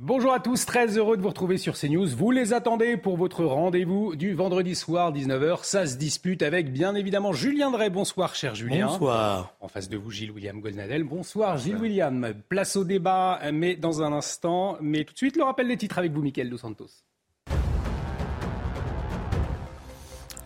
[0.00, 2.06] Bonjour à tous, très heureux de vous retrouver sur CNews.
[2.06, 5.64] Vous les attendez pour votre rendez-vous du vendredi soir 19h.
[5.64, 7.90] Ça se dispute avec bien évidemment Julien Drey.
[7.90, 8.86] Bonsoir cher Julien.
[8.86, 9.56] Bonsoir.
[9.58, 11.02] En face de vous Gilles William Golnadel.
[11.02, 12.32] Bonsoir Gilles William.
[12.48, 14.78] Place au débat mais dans un instant.
[14.80, 17.02] Mais tout de suite le rappel des titres avec vous Mickaël Dos Santos.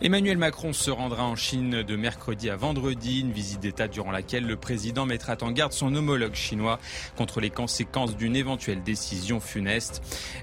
[0.05, 4.45] Emmanuel Macron se rendra en Chine de mercredi à vendredi, une visite d'État durant laquelle
[4.45, 6.77] le président mettra en garde son homologue chinois
[7.15, 10.01] contre les conséquences d'une éventuelle décision funeste.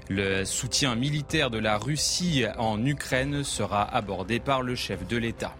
[0.09, 5.55] Le soutien militaire de la Russie en Ukraine sera abordé par le chef de l'État.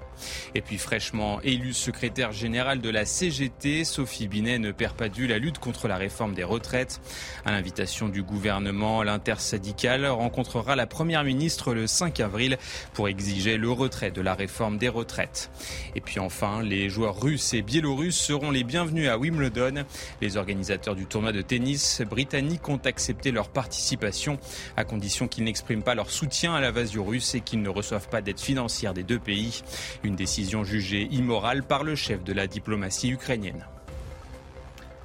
[0.55, 5.27] Et puis fraîchement élue secrétaire générale de la CGT, Sophie Binet ne perd pas du
[5.27, 7.01] la lutte contre la réforme des retraites.
[7.45, 12.57] À l'invitation du gouvernement, l'intersyndicale rencontrera la première ministre le 5 avril
[12.93, 15.51] pour exiger le retrait de la réforme des retraites.
[15.95, 19.85] Et puis enfin, les joueurs russes et biélorusses seront les bienvenus à Wimbledon.
[20.21, 24.39] Les organisateurs du tournoi de tennis britannique ont accepté leur participation
[24.77, 28.21] à condition qu'ils n'expriment pas leur soutien à l'invasion russe et qu'ils ne reçoivent pas
[28.21, 29.63] d'aide financière des deux pays.
[30.15, 33.65] Décision jugée immorale par le chef de la diplomatie ukrainienne.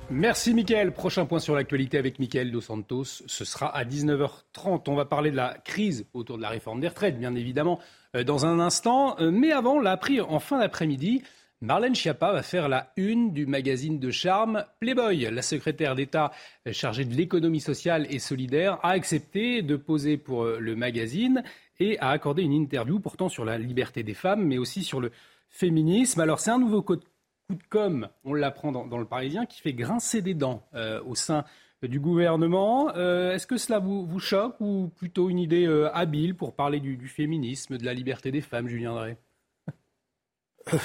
[0.08, 0.92] Merci Mickaël.
[0.92, 3.04] Prochain point sur l'actualité avec Mickaël Dos Santos.
[3.04, 4.82] Ce sera à 19h30.
[4.86, 7.80] On va parler de la crise autour de la réforme des retraites, bien évidemment,
[8.14, 9.16] euh, dans un instant.
[9.20, 11.24] Euh, mais avant, l'a appris en fin d'après-midi.
[11.60, 15.28] Marlène Schiappa va faire la une du magazine de charme Playboy.
[15.32, 16.30] La secrétaire d'État
[16.70, 21.42] chargée de l'économie sociale et solidaire a accepté de poser pour euh, le magazine
[21.80, 25.10] et a accordé une interview portant sur la liberté des femmes, mais aussi sur le
[25.48, 26.20] féminisme.
[26.20, 27.04] Alors c'est un nouveau coup de
[27.70, 31.44] com', on l'apprend dans, le Parisien, qui fait grincer des dents euh, au sein
[31.82, 32.94] du gouvernement.
[32.96, 37.08] Euh, est-ce que cela vous, choque ou plutôt une idée euh, habile pour parler du,
[37.08, 39.16] féminisme, de la liberté des femmes, Julien Drey?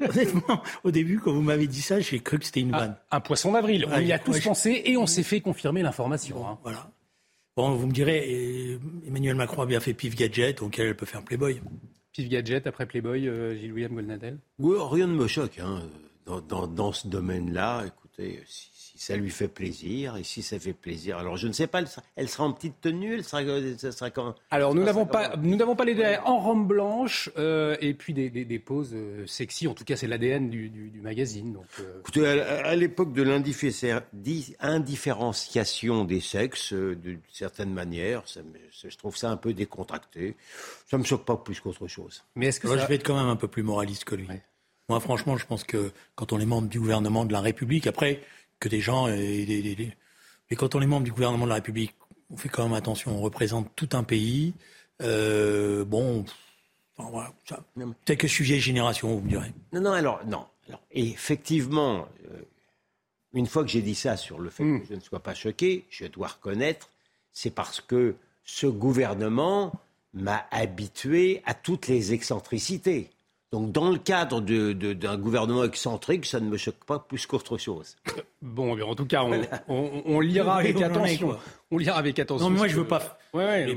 [0.00, 2.96] Honnêtement, au début, quand vous m'avez dit ça, j'ai cru que c'était une ah, vanne.
[3.12, 3.86] un poisson d'avril.
[3.88, 6.48] on y a tous pensé et on s'est fait confirmer l'information.
[6.48, 6.58] Hein.
[6.64, 6.90] Voilà.
[7.56, 11.22] Bon, vous me direz, Emmanuel Macron a bien fait Pif Gadget, donc elle, peut faire
[11.22, 11.60] Playboy.
[12.12, 14.38] Pif Gadget après Playboy, euh, Gilles-William Golnadel?
[14.58, 15.82] Rien ne me choque hein.
[16.26, 17.84] dans, dans, ce domaine-là.
[17.86, 21.18] Écoutez, si si ça lui fait plaisir, et si ça fait plaisir.
[21.18, 21.82] Alors je ne sais pas,
[22.16, 23.42] elle sera, en petite tenue, elle sera,
[23.76, 24.34] ça sera quand?
[24.50, 25.94] Alors nous n'avons pas, nous n'avons pas les
[26.24, 29.66] en robe blanche euh, et puis des, des, poses euh, sexy.
[29.66, 31.52] En tout cas, c'est l'ADN du, du, magazine.
[31.52, 32.00] Donc, euh.
[32.00, 38.40] Écoutez, à, l'époque de l'indifférenciation des sexes, d'une certaine manière, ça
[38.88, 40.36] je trouve ça un peu décontracté.
[40.86, 42.24] Ça me choque pas plus qu'autre chose.
[42.36, 44.28] Mais est-ce que Moi, je vais être quand même un peu plus moraliste que lui.
[44.88, 48.20] Moi, franchement, je pense que quand on est membre du gouvernement de la République, après,
[48.64, 49.08] que des gens.
[49.08, 49.94] Et,
[50.50, 51.94] Mais quand on est membre du gouvernement de la République,
[52.30, 54.54] on fait quand même attention, on représente tout un pays.
[55.02, 56.24] Euh, bon,
[56.96, 59.52] voilà, peut-être que sujet génération, vous me direz.
[59.72, 60.46] Non, non, alors, non.
[60.68, 62.40] Alors, effectivement, euh,
[63.34, 64.80] une fois que j'ai dit ça sur le fait hmm.
[64.80, 66.88] que je ne sois pas choqué, je dois reconnaître,
[67.32, 69.72] c'est parce que ce gouvernement
[70.14, 73.10] m'a habitué à toutes les excentricités.
[73.54, 77.96] Donc, dans le cadre d'un gouvernement excentrique, ça ne me choque pas plus qu'autre chose.
[78.42, 79.22] Bon, en tout cas,
[79.68, 81.38] on, lira avec attention.
[81.70, 82.50] On lira avec attention.
[82.50, 83.18] Non, moi, je veux pas.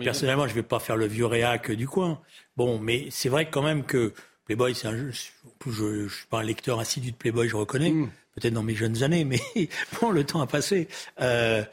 [0.04, 2.20] personnellement, je ne vais pas faire le vieux réac du coin.
[2.58, 5.12] Bon, mais c'est vrai quand même que Playboy, c'est un jeu.
[5.66, 7.92] Je ne suis pas un lecteur assidu de Playboy, je reconnais.
[7.92, 8.10] Hmm.
[8.36, 9.40] Peut-être dans mes jeunes années, mais
[10.02, 10.90] bon, le temps a passé.
[11.22, 11.64] Euh,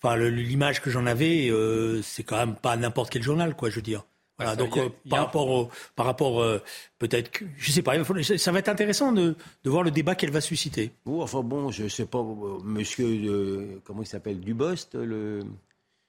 [0.00, 3.76] enfin, l'image que j'en avais, euh, c'est quand même pas n'importe quel journal, quoi, je
[3.76, 4.04] veux dire.
[4.38, 6.62] Voilà, donc euh, par, rapport par rapport, euh,
[6.98, 7.94] peut-être, que, je sais pas,
[8.36, 10.92] ça va être intéressant de, de voir le débat qu'elle va susciter.
[11.06, 15.40] enfin bon, je sais pas, euh, monsieur, comment il s'appelle, Dubost, le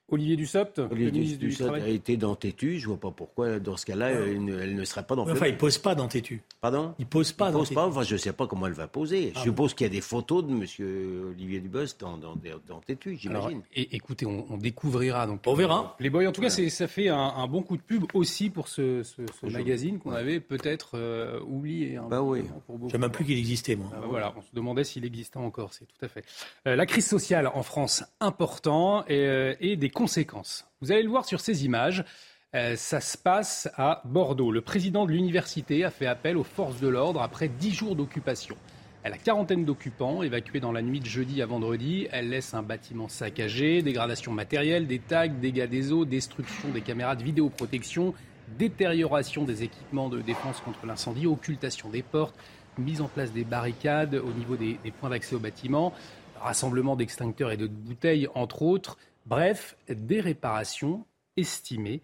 [0.10, 2.80] Olivier Dussopt, Olivier le ministre Dussopt a été dans Tétu.
[2.80, 5.78] Je vois pas pourquoi, dans ce cas-là, elle, ne, serait pas dans Enfin, il pose
[5.80, 6.42] pas dans Tétu.
[6.62, 6.94] Pardon?
[6.98, 9.32] Il pose pas il dans pose pas, enfin, je sais pas comment elle va poser.
[9.34, 12.36] je ah suppose qu'il y a des photos de monsieur Olivier Dubos dans, dans,
[12.68, 13.62] dans Tétu, j'imagine.
[13.76, 15.28] écoutez, on, découvrira.
[15.28, 15.98] Donc, on verra.
[16.00, 19.04] Les boys, en tout cas, ça fait un, bon coup de pub aussi pour ce,
[19.44, 21.98] magazine qu'on avait peut-être euh, oublié.
[21.98, 22.44] Hein, bah oui.
[22.88, 23.92] Je ne même plus qu'il existait, moi.
[23.94, 26.24] Ah, voilà, on se demandait s'il existait encore, c'est tout à fait.
[26.66, 30.68] Euh, la crise sociale en France, important, et, euh, et des conséquences.
[30.80, 32.06] Vous allez le voir sur ces images.
[32.54, 34.52] Euh, ça se passe à Bordeaux.
[34.52, 38.56] Le président de l'université a fait appel aux forces de l'ordre après dix jours d'occupation.
[39.02, 42.08] Elle a quarantaine d'occupants évacués dans la nuit de jeudi à vendredi.
[42.12, 47.16] Elle laisse un bâtiment saccagé, dégradation matérielle, des tags, dégâts des eaux, destruction des caméras
[47.16, 48.14] de vidéoprotection,
[48.60, 52.36] détérioration des équipements de défense contre l'incendie, occultation des portes,
[52.78, 55.92] mise en place des barricades au niveau des points d'accès au bâtiment,
[56.40, 59.00] rassemblement d'extincteurs et de bouteilles, entre autres.
[59.28, 62.02] Bref, des réparations estimées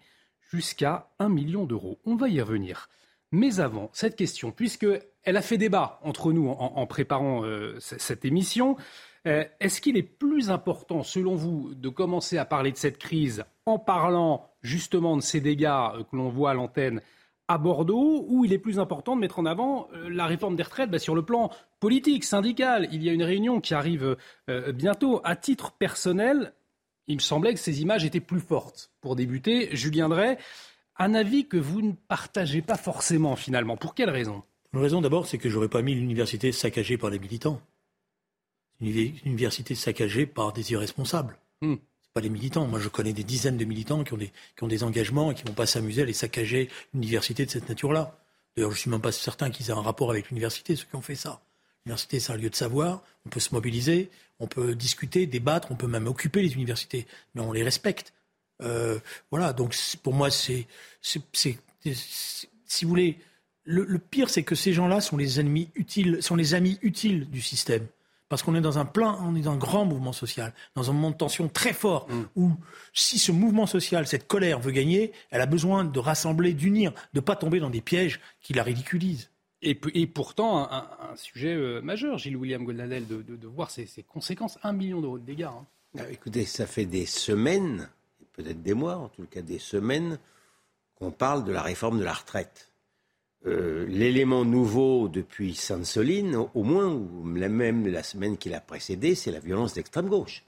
[0.50, 1.98] jusqu'à 1 million d'euros.
[2.04, 2.90] On va y revenir.
[3.32, 8.76] Mais avant, cette question, puisqu'elle a fait débat entre nous en, préparant euh, cette émission,
[9.24, 13.78] Est-ce qu'il est plus important, selon vous, de commencer à parler de cette crise en
[13.78, 17.00] parlant justement de ces dégâts que l'on voit à l'antenne
[17.48, 20.90] à Bordeaux, ou il est plus important de mettre en avant la réforme des retraites
[20.90, 21.50] bah, sur le plan
[21.80, 22.86] politique, syndical?
[22.92, 24.18] Il y a une réunion qui arrive
[24.74, 25.22] bientôt.
[25.24, 26.52] À titre personnel,
[27.06, 28.90] il me semblait que ces images étaient plus fortes.
[29.00, 30.38] Pour débuter, Julien Drey,
[30.96, 33.76] un avis que vous ne partagez pas forcément finalement.
[33.76, 34.42] Pour quelle raison?
[34.72, 37.60] Une raison d'abord, c'est que j'aurais pas mis l'université saccagée par les militants.
[38.80, 38.88] Une
[39.24, 41.36] université saccagée par des irresponsables.
[41.62, 42.66] C'est pas les militants.
[42.66, 45.34] Moi, je connais des dizaines de militants qui ont des, qui ont des engagements et
[45.34, 48.18] qui vont pas s'amuser à les saccager une université de cette nature-là.
[48.56, 51.02] D'ailleurs, je suis même pas certain qu'ils aient un rapport avec l'université, ceux qui ont
[51.02, 51.40] fait ça.
[51.86, 53.02] L'université, c'est un lieu de savoir.
[53.26, 54.10] On peut se mobiliser,
[54.40, 58.14] on peut discuter, débattre, on peut même occuper les universités, mais on les respecte.
[58.62, 58.98] Euh,
[59.30, 60.66] voilà, donc pour moi, c'est,
[61.02, 61.18] si
[62.82, 63.18] vous voulez,
[63.64, 67.40] le, pire, c'est que ces gens-là sont les ennemis utiles, sont les amis utiles du
[67.40, 67.86] système.
[68.28, 70.92] Parce qu'on est dans un plein, on est dans un grand mouvement social, dans un
[70.92, 72.24] moment de tension très fort, mm.
[72.36, 72.52] où
[72.92, 77.18] si ce mouvement social, cette colère veut gagner, elle a besoin de rassembler, d'unir, de
[77.18, 79.30] ne pas tomber dans des pièges qui la ridiculisent.
[79.66, 84.58] Et, pourtant, un, sujet euh, majeur, Gilles William Goldnadel, de, voir ses, conséquences.
[84.62, 85.44] Un million d'euros de dégâts.
[85.44, 85.64] Hein.
[85.98, 87.88] Ah, écoutez, ça fait des semaines,
[88.34, 90.18] peut-être des mois, en tout cas des semaines,
[90.96, 92.72] qu'on parle de la réforme de la retraite.
[93.46, 99.30] Euh, l'élément nouveau depuis Sainte-Soline, au moins, ou même la semaine qui l'a précédé, c'est
[99.30, 100.44] la violence d'extrême gauche.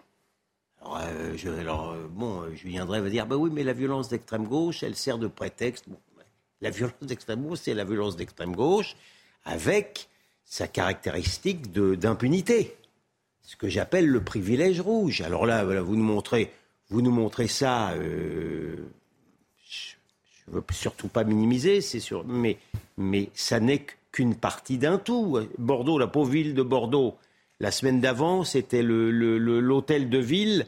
[0.82, 4.46] Alors, euh, je, alors bon, Julien Drey va dire, bah oui, mais la violence d'extrême
[4.46, 5.86] gauche, elle sert de prétexte.
[6.61, 8.97] La violence d'extrême gauche, c'est la violence d'extrême gauche
[9.44, 10.08] avec
[10.44, 12.76] sa caractéristique d'impunité.
[13.43, 15.20] Ce que j'appelle le privilège rouge.
[15.20, 16.50] Alors là, vous nous montrez,
[16.88, 17.93] vous nous montrez ça.
[17.93, 18.76] Euh,
[19.69, 19.94] je
[20.49, 22.58] ne veux surtout pas minimiser, c'est sûr, mais,
[22.97, 25.38] mais ça n'est qu'une partie d'un tout.
[25.58, 27.17] Bordeaux, la pauvre ville de Bordeaux,
[27.61, 30.67] la semaine d'avant, c'était l'hôtel le, de ville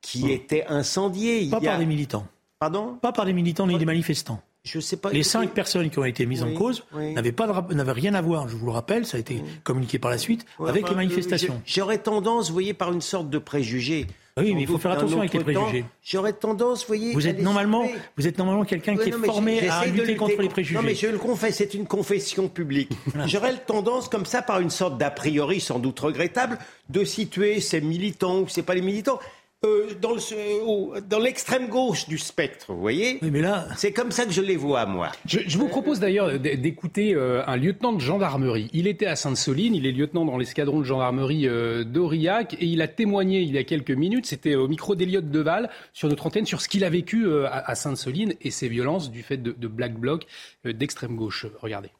[0.00, 1.48] qui était incendié.
[1.48, 2.26] Pas par des militants.
[2.58, 2.94] Pardon?
[3.00, 4.42] Pas par des militants ni des manifestants.
[4.64, 5.10] Je sais pas.
[5.10, 8.48] Les cinq personnes qui ont été mises en cause n'avaient pas n'avaient rien à voir.
[8.48, 11.62] Je vous le rappelle, ça a été communiqué par la suite avec les manifestations.
[11.66, 14.06] J'aurais tendance, vous voyez, par une sorte de préjugé.
[14.36, 15.84] Oui, mais il faut faire attention avec les préjugés.
[16.02, 17.12] J'aurais tendance, vous voyez.
[17.12, 20.74] Vous êtes normalement, vous êtes normalement quelqu'un qui est formé à lutter contre les préjugés.
[20.74, 22.90] Non, mais je le confesse, c'est une confession publique.
[23.26, 26.58] J'aurais tendance, comme ça, par une sorte d'a priori sans doute regrettable,
[26.88, 29.20] de situer ces militants ou c'est pas les militants
[29.64, 33.66] euh, dans, l'extrême gauche du spectre, vous voyez mais là...
[33.76, 35.10] C'est comme ça que je les vois, moi.
[35.26, 38.68] Je, vous propose d'ailleurs d'écouter euh, un lieutenant de gendarmerie.
[38.72, 42.82] Il était à Sainte-Soline, il est lieutenant dans l'escadron de gendarmerie euh, d'Aurillac, et il
[42.82, 46.46] a témoigné il y a quelques minutes, c'était au micro d'Eliott Deval, sur notre antenne,
[46.46, 50.26] sur ce qu'il a vécu à, Sainte-Soline et ses violences du fait de, Black Bloc
[50.64, 51.46] d'extrême gauche.
[51.60, 51.90] Regardez.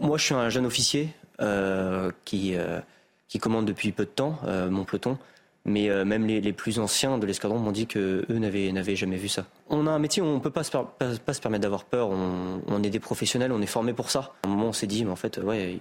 [0.00, 1.08] Moi, je suis un jeune officier
[2.24, 2.54] qui,
[3.28, 4.38] qui commande depuis peu de temps
[4.70, 5.18] mon peloton.
[5.66, 9.28] Mais euh, même les, plus anciens de l'escadron m'ont dit que eux n'avaient jamais vu
[9.28, 9.44] ça.
[9.68, 12.08] On a un métier où on ne peut pas se, pas, se permettre d'avoir peur.
[12.08, 14.32] On, est des professionnels, on est formés pour ça.
[14.42, 15.78] À un moment, on s'est dit, mais en fait, ouais,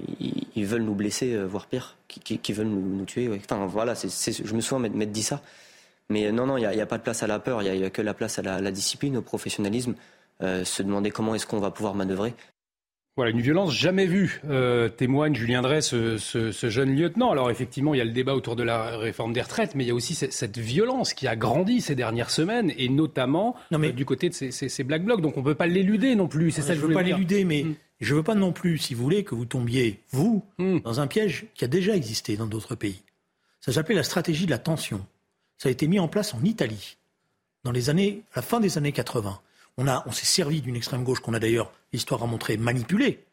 [0.55, 3.29] ils, veulent nous blesser, euh, voire pire, qui, veulent nous, tuer.
[3.49, 5.41] Enfin, voilà, je me souviens m'être dit ça.
[6.09, 7.61] Mais non, non, il n'y a, pas de place à la peur.
[7.61, 9.95] Il n'y a, que la place à la, discipline, au professionnalisme.
[10.41, 12.33] Euh, se demander comment est-ce qu'on va pouvoir manœuvrer.
[13.19, 16.17] Voilà, une violence jamais vue, euh, témoigne Julien Drey, ce,
[16.69, 17.31] jeune lieutenant.
[17.31, 19.87] Alors effectivement, il y a le débat autour de la réforme des retraites, mais il
[19.87, 24.05] y a aussi cette violence qui a grandi ces dernières semaines, et notamment euh, du
[24.05, 25.19] côté de ces, Black Blocs.
[25.19, 26.51] Donc on ne peut pas l'éluder non plus.
[26.51, 27.75] C'est ça je ne veux pas l'éluder, mais mm.
[27.99, 30.79] je ne veux pas non plus, si vous voulez, que vous tombiez, vous, mm.
[30.85, 33.01] dans un piège qui a déjà existé dans d'autres pays.
[33.59, 35.05] Ça s'appelait la stratégie de la tension.
[35.57, 36.95] Ça a été mis en place en Italie,
[37.65, 39.41] dans les années, à la fin des années 80.
[39.79, 43.23] On, s'est servi d'une extrême gauche qu'on a d'ailleurs, l'histoire a montré, manipulée,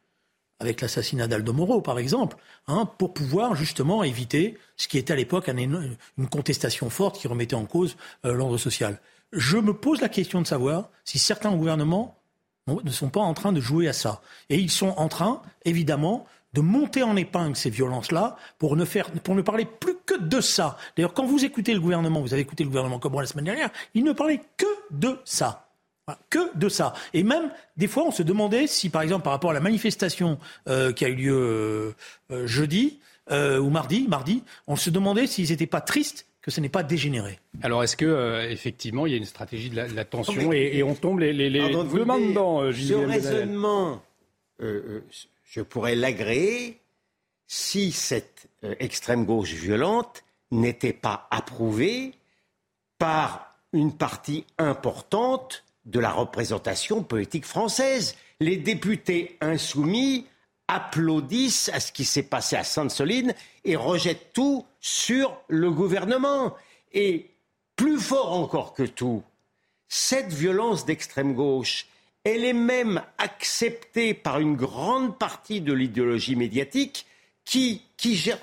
[0.61, 2.37] avec l'assassinat d'Aldo Moro, par exemple,
[2.69, 7.57] hein, pour pouvoir justement éviter ce qui était à l'époque une contestation forte qui remettait
[7.57, 9.01] en cause euh, l'ordre social.
[9.33, 12.17] Je me pose la question de savoir si certains gouvernements
[12.69, 14.23] ne sont pas en train de jouer à ça.
[14.49, 19.35] Et ils sont en train, évidemment, de monter en épingle ces violences-là pour ne pour
[19.35, 20.79] ne parler plus que de ça.
[20.97, 23.45] D'ailleurs, quand vous écoutez le gouvernement, vous avez écouté le gouvernement comme moi la semaine
[23.45, 25.66] dernière, il ne parlait que de ça
[26.31, 26.95] que de ça.
[27.15, 30.39] Et même, des fois, on se demandait si, par exemple, par rapport à la manifestation
[30.69, 31.95] euh, qui a eu lieu euh,
[32.31, 36.69] euh, jeudi ou mardi, mardi, on se demandait s'ils n'étaient pas tristes que ce n'est
[36.69, 37.41] pas dégénéré.
[37.61, 41.19] Alors, est-ce que effectivement, il y a une stratégie de la, tension et, on tombe
[41.19, 44.01] les, les, les deux mains dedans Ce raisonnement,
[44.61, 46.79] je pourrais l'agréer
[47.49, 50.23] si cette extrême gauche violente
[50.53, 52.13] n'était pas approuvée
[52.97, 58.17] par une partie importante de la représentation politique française.
[58.41, 60.27] Les députés insoumis
[60.69, 66.55] applaudissent à ce qui s'est passé à Sainte-Soline et rejettent tout sur le gouvernement.
[66.93, 67.31] Et
[67.77, 69.23] plus fort encore que tout,
[69.89, 71.87] cette violence d'extrême gauche,
[72.25, 77.07] elle est même acceptée par une grande partie de l'idéologie médiatique
[77.45, 77.83] qui,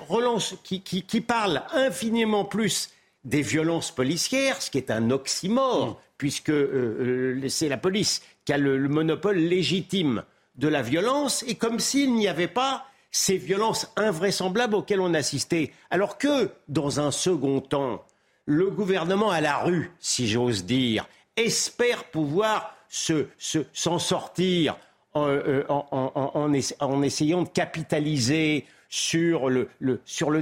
[0.08, 2.90] relance, qui, parle infiniment plus
[3.24, 5.96] des violences policières, ce qui est un oxymore, mm.
[6.18, 10.22] puisque euh, euh, c'est la police qui a le monopole légitime
[10.56, 15.72] de la violence et comme s'il n'y avait pas ces violences invraisemblables auxquelles on assistait.
[15.90, 18.04] Alors que, dans un second temps,
[18.44, 24.76] le gouvernement à la rue, si j'ose dire, espère pouvoir s'en sortir
[25.16, 29.68] euh, en, essayant de capitaliser sur le,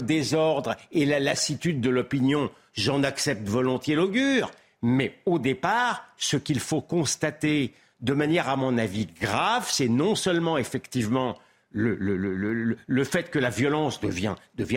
[0.01, 2.51] désordre et la lassitude de l'opinion.
[2.75, 4.51] J'en accepte volontiers l'augure.
[4.83, 10.15] Mais au départ, ce qu'il faut constater, de manière, à mon avis, grave, c'est non
[10.15, 11.39] seulement effectivement
[11.71, 14.35] le, fait que la violence devient,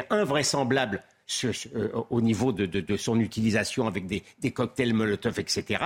[0.09, 1.03] invraisemblable
[1.43, 5.83] euh, au niveau de, son utilisation avec des, des cocktails Molotov, etc.,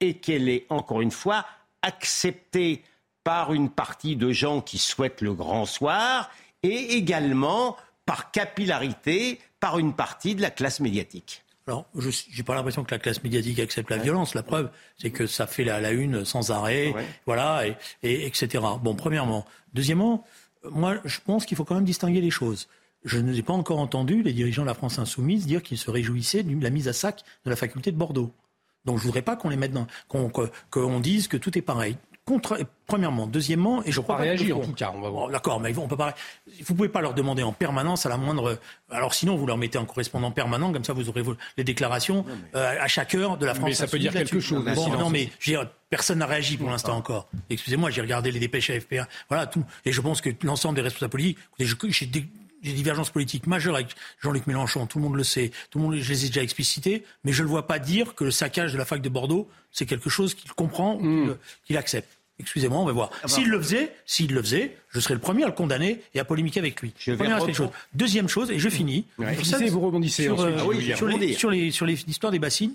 [0.00, 1.46] et qu'elle est, encore une fois,
[1.80, 2.82] acceptée
[3.24, 6.30] par une partie de gens qui souhaitent le grand soir,
[6.62, 7.76] et également
[8.06, 11.42] par capillarité par une partie de la classe médiatique.
[11.66, 14.34] Alors, je n'ai pas l'impression que la classe médiatique accepte la violence.
[14.34, 16.94] La preuve, c'est que ça fait la, la une sans arrêt,
[17.26, 18.64] voilà, et, et, etc.
[18.80, 19.44] Bon, premièrement.
[19.74, 20.24] Deuxièmement,
[20.70, 22.68] moi, je pense qu'il faut quand même distinguer les choses.
[23.04, 26.44] Je n'ai pas encore entendu les dirigeants de la France insoumise dire qu'ils se réjouissaient
[26.44, 28.32] de la mise à sac de la faculté de Bordeaux.
[28.84, 31.96] Donc je voudrais pas qu'on les mette dans, qu'on dise que tout est pareil
[32.86, 33.26] premièrement.
[33.26, 35.28] Deuxièmement, et je crois pas réagir en tout cas, on va voir.
[35.28, 36.14] D'accord, mais on peut pas.
[36.64, 38.58] Vous pouvez pas leur demander en permanence à la moindre.
[38.90, 41.22] Alors sinon, vous leur mettez en correspondant permanent, comme ça vous aurez
[41.56, 43.68] les déclarations euh, à chaque heure de la France.
[43.68, 44.64] Mais ça peut dire quelque chose.
[44.64, 45.30] non, mais
[45.90, 47.28] personne n'a réagi pour l'instant encore.
[47.50, 48.96] Excusez-moi, j'ai regardé les dépêches AFP.
[49.28, 51.38] Voilà tout, et je pense que l'ensemble des responsables politiques.
[51.58, 52.26] J'ai des,
[52.62, 53.88] divergences politiques majeures avec
[54.20, 57.04] Jean-Luc Mélenchon, tout le monde le sait, tout le monde, je les ai déjà explicités,
[57.22, 59.48] mais je ne le vois pas dire que le saccage de la fac de Bordeaux,
[59.70, 61.36] c'est quelque chose qu'il comprend ou hmm.
[61.64, 62.15] qu'il accepte.
[62.38, 63.10] Excusez-moi, on va voir.
[63.22, 66.20] Ah s'il le faisait, s'il le faisait, je serais le premier à le condamner et
[66.20, 66.92] à polémiquer avec lui.
[67.16, 67.70] Première chose.
[67.94, 69.06] Deuxième chose, et je finis.
[69.16, 69.24] Vous,
[69.70, 70.58] vous rebondissez sur, euh,
[70.94, 72.74] sur, les, sur, les, sur l'histoire des bassines.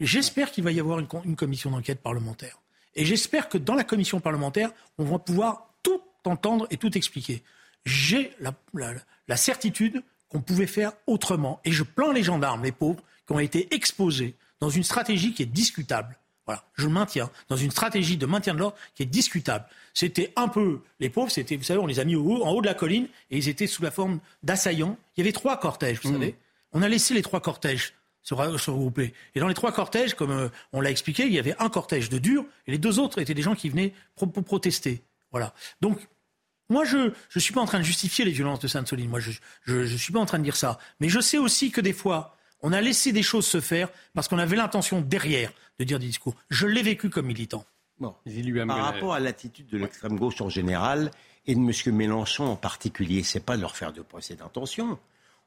[0.00, 2.58] J'espère qu'il va y avoir une, une commission d'enquête parlementaire.
[2.94, 7.42] Et j'espère que dans la commission parlementaire, on va pouvoir tout entendre et tout expliquer.
[7.86, 8.92] J'ai la, la,
[9.28, 11.60] la certitude qu'on pouvait faire autrement.
[11.64, 15.42] Et je plains les gendarmes, les pauvres, qui ont été exposés dans une stratégie qui
[15.42, 16.16] est discutable
[16.50, 19.66] voilà, je le maintiens, dans une stratégie de maintien de l'ordre qui est discutable.
[19.94, 22.66] C'était un peu, les pauvres, c'était, vous savez, on les a mis en haut de
[22.66, 24.98] la colline et ils étaient sous la forme d'assaillants.
[25.16, 26.14] Il y avait trois cortèges, vous mmh.
[26.14, 26.34] savez.
[26.72, 29.14] On a laissé les trois cortèges se, regrouper.
[29.36, 32.08] Et dans les trois cortèges, comme euh, on l'a expliqué, il y avait un cortège
[32.08, 35.04] de durs et les deux autres étaient des gens qui venaient pour, protester.
[35.30, 35.54] Voilà.
[35.80, 36.00] Donc,
[36.68, 39.08] moi, je ne suis pas en train de justifier les violences de Sainte-Soline.
[39.08, 39.30] Moi, je
[39.72, 40.80] ne suis pas en train de dire ça.
[40.98, 44.28] Mais je sais aussi que des fois, on a laissé des choses se faire parce
[44.28, 46.34] qu'on avait l'intention derrière de dire des discours.
[46.50, 47.64] Je l'ai vécu comme militant.
[48.00, 51.10] Par rapport à l'attitude de l'extrême gauche en général
[51.46, 51.94] et de M.
[51.94, 54.98] Mélenchon en particulier, c'est pas de leur faire de procès d'intention.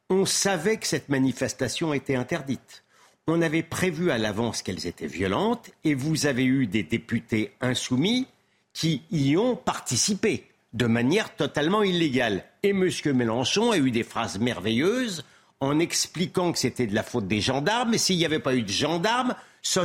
[0.10, 2.84] On savait que cette manifestation était interdite.
[3.26, 8.28] On avait prévu à l'avance qu'elles étaient violentes et vous avez eu des députés insoumis
[8.74, 12.44] qui y ont participé de manière totalement illégale.
[12.64, 12.90] Et M.
[13.14, 15.24] Mélenchon a eu des phrases merveilleuses
[15.64, 18.64] en expliquant que c'était de la faute des gendarmes, et s'il n'y avait pas eu
[18.64, 19.84] de gendarmes, ça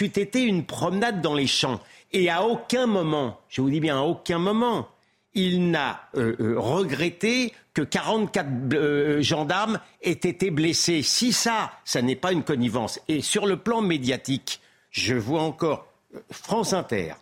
[0.00, 1.80] eût été une promenade dans les champs.
[2.12, 4.88] Et à aucun moment, je vous dis bien à aucun moment,
[5.34, 11.02] il n'a euh, euh, regretté que 44 euh, gendarmes aient été blessés.
[11.02, 13.00] Si ça, ça n'est pas une connivence.
[13.08, 14.60] Et sur le plan médiatique,
[14.90, 15.86] je vois encore
[16.30, 17.12] France Inter,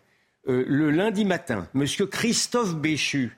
[0.47, 1.85] le lundi matin, M.
[2.09, 3.37] Christophe Béchu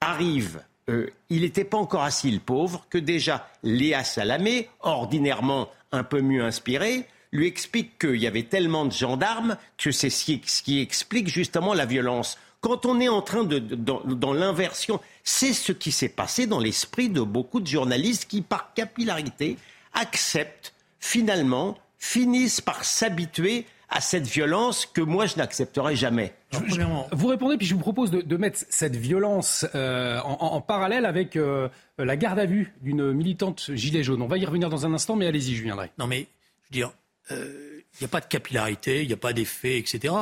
[0.00, 6.04] arrive euh, il n'était pas encore assis le pauvre que déjà Léa Salamé, ordinairement un
[6.04, 10.80] peu mieux inspirée, lui explique qu'il y avait tellement de gendarmes que c'est ce qui,
[10.80, 12.38] explique justement la violence.
[12.60, 17.08] Quand on est en train de, dans, l'inversion, c'est ce qui s'est passé dans l'esprit
[17.08, 19.56] de beaucoup de journalistes qui, par capillarité,
[19.92, 26.34] acceptent finalement, finissent par s'habituer à cette violence que moi je n'accepterai jamais.
[26.50, 31.68] Vous répondez, puis je vous propose de, mettre cette violence euh, en, parallèle avec euh,
[31.98, 34.22] la garde à vue d'une militante gilet jaune.
[34.22, 35.90] On va y revenir dans un instant, mais allez-y, je viendrai.
[35.98, 36.26] Non, mais
[36.62, 36.92] je veux dire,
[37.32, 40.14] euh, il n'y a pas de capillarité, il n'y a pas d'effet, etc.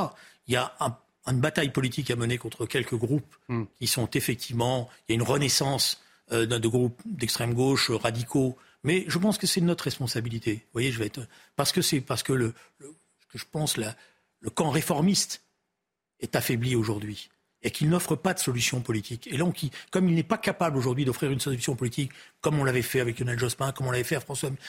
[0.48, 0.74] Il y a
[1.26, 3.64] une bataille politique à mener contre quelques groupes hmm.
[3.78, 4.88] qui sont effectivement.
[5.08, 6.02] Il y a une renaissance
[6.32, 8.56] de groupes d'extrême gauche radicaux.
[8.82, 10.54] Mais je pense que c'est notre responsabilité.
[10.54, 11.20] Vous voyez, je vais être
[11.54, 12.52] parce que c'est parce que le
[13.34, 15.42] je pense, le camp réformiste
[16.20, 17.28] est affaibli aujourd'hui.
[17.62, 19.26] et qu'il n'offre pas de solution politique.
[19.26, 22.82] Et donc, comme il n'est pas capable aujourd'hui d'offrir une solution politique, comme on l'avait
[22.82, 24.18] fait avec Lionel Jospin, comme on l'avait fait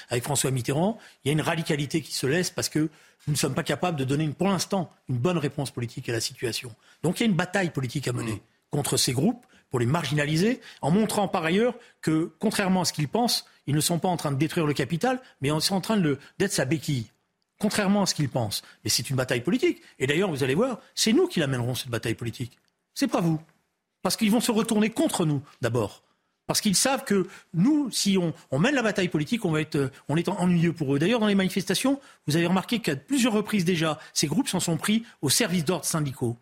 [0.10, 3.36] avec François Mitterrand, il y a une radicalité qui se laisse parce que nous ne
[3.36, 6.74] sommes pas capables de donner, pour l'instant, une bonne réponse politique à la situation.
[7.04, 8.40] Donc, il y a une bataille politique à mener mmh.
[8.72, 13.10] contre ces groupes pour les marginaliser, en montrant par ailleurs que, contrairement à ce qu'ils
[13.10, 15.82] pensent, ils ne sont pas en train de détruire le capital, mais ils sont en
[15.82, 17.12] train d'être sa béquille
[17.60, 18.64] contrairement à ce qu'ils pensent.
[18.84, 19.82] Mais c'est une bataille politique.
[20.00, 22.58] Et d'ailleurs, vous allez voir, c'est nous qui l'amènerons, cette bataille politique.
[22.94, 23.40] C'est pas vous.
[24.02, 26.04] Parce qu'ils vont se retourner contre nous, d'abord.
[26.48, 30.16] Parce qu'ils savent que nous, si on, mène la bataille politique, on, va être, on
[30.16, 31.00] est ennuyeux pour eux.
[31.00, 34.78] D'ailleurs, dans les manifestations, vous avez remarqué qu'à plusieurs reprises déjà, ces groupes s'en sont
[34.78, 36.38] pris aux services d'ordre syndicaux.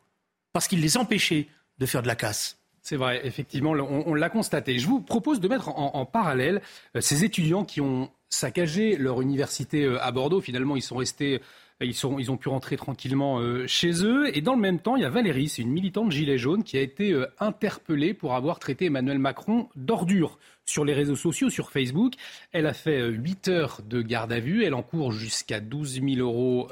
[0.54, 1.48] Parce qu'ils les empêchaient
[1.80, 2.58] de faire de la casse.
[2.86, 4.78] C'est vrai, effectivement, on, l'a constaté.
[4.78, 6.62] Je vous propose de mettre en, parallèle
[6.96, 10.40] euh, ces étudiants qui ont saccagé leur université euh, à Bordeaux.
[10.40, 11.42] Finalement, ils sont restés
[11.82, 14.36] ils, sont, ils ont pu rentrer tranquillement euh, chez eux.
[14.36, 16.78] Et dans le même temps, il y a Valérie, c'est une militante gilet jaune, qui
[16.78, 21.72] a été euh, interpellée pour avoir traité Emmanuel Macron d'ordure sur les réseaux sociaux, sur
[21.72, 22.14] Facebook.
[22.54, 24.64] Elle a fait 8 euh, heures de garde à vue.
[24.64, 26.70] Elle encourt jusqu'à 12 000 euros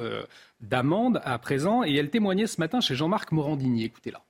[0.62, 1.84] d'amende à présent.
[1.84, 3.84] Et elle témoignait ce matin chez Jean-Marc Morandini.
[3.84, 4.22] Écoutez-la.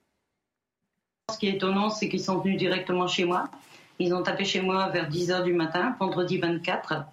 [1.32, 3.50] Ce qui est étonnant, c'est qu'ils sont venus directement chez moi.
[3.98, 7.06] Ils ont tapé chez moi vers 10 heures du matin, vendredi 24.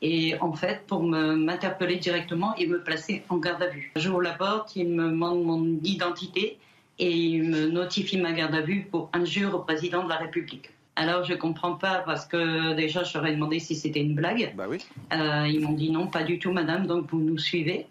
[0.00, 3.90] Et en fait, pour m'interpeller directement et me placer en garde à vue.
[3.96, 6.56] J'ouvre la porte, il me demande mon identité
[7.00, 10.70] et il me notifie ma garde à vue pour injure au président de la République.
[10.94, 14.54] Alors je comprends pas parce que déjà je leur ai demandé si c'était une blague.
[14.56, 14.78] Bah oui.
[15.12, 16.86] Euh, ils m'ont dit non, pas du tout, madame.
[16.86, 17.86] Donc vous nous suivez.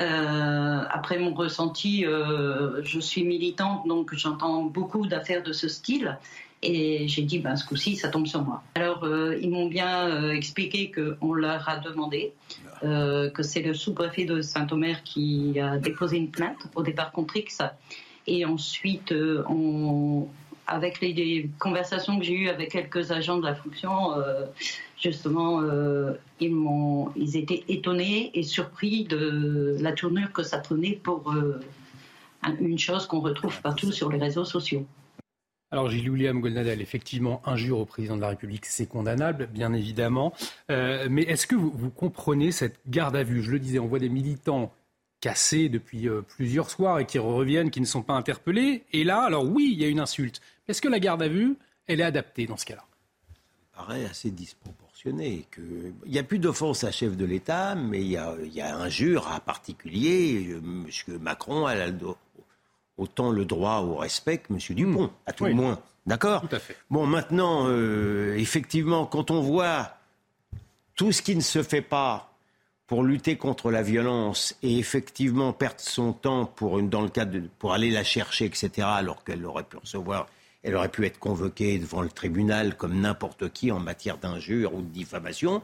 [0.00, 6.18] Euh, après mon ressenti, euh, je suis militante, donc j'entends beaucoup d'affaires de ce style.
[6.64, 8.62] Et j'ai dit, ben, ce coup-ci, ça tombe sur moi.
[8.76, 12.34] Alors, euh, ils m'ont bien expliqué qu'on leur a demandé,
[12.82, 17.62] que c'est le sous-préfet de Saint-Omer qui a déposé une plainte, au départ contre X.
[18.28, 19.12] Et ensuite,
[19.48, 20.28] on,
[20.66, 24.14] avec les, conversations que j'ai eues avec quelques agents de la fonction,
[25.00, 25.60] justement,
[26.40, 31.34] ils, m'ont, ils étaient étonnés et surpris de la tournure que ça prenait pour
[32.60, 34.86] une chose qu'on retrouve partout sur les réseaux sociaux.
[35.72, 40.34] Alors Gilles William Goldnadel, effectivement, injure au président de la République, c'est condamnable, bien évidemment.
[40.70, 43.42] Euh, mais est-ce que vous, comprenez cette garde à vue?
[43.42, 44.70] Je le disais, on voit des militants
[45.22, 48.84] cassés depuis euh, plusieurs soirs et qui reviennent, qui ne sont pas interpellés.
[48.92, 50.42] Et là, alors oui, il y a une insulte.
[50.68, 51.56] Est-ce que la garde à vue,
[51.86, 52.84] elle est adaptée dans ce cas-là?
[53.74, 55.46] Ça paraît assez disproportionné.
[55.50, 55.62] Que...
[56.04, 58.60] Il n'y a plus d'offense à chef de l'État, mais il y a, il y
[58.60, 60.48] a injure à particulier.
[60.50, 61.18] Euh, M.
[61.20, 61.76] Macron a
[62.98, 64.58] autant le droit au respect que M.
[64.70, 65.10] Dupont, hmm.
[65.26, 65.80] à tout le moins.
[66.04, 66.40] D'accord?
[66.40, 66.76] Tout à fait.
[66.90, 69.96] Bon, maintenant, euh, effectivement, quand on voit
[70.96, 72.31] tout ce qui ne se fait pas
[72.92, 77.72] pour lutter contre la violence et effectivement perdre son temps pour, dans le cadre pour
[77.72, 80.26] aller la chercher, etc., alors qu'elle aurait pu recevoir,
[80.62, 84.82] elle aurait pu être convoquée devant le tribunal comme n'importe qui en matière d'injure ou
[84.82, 85.62] de diffamation,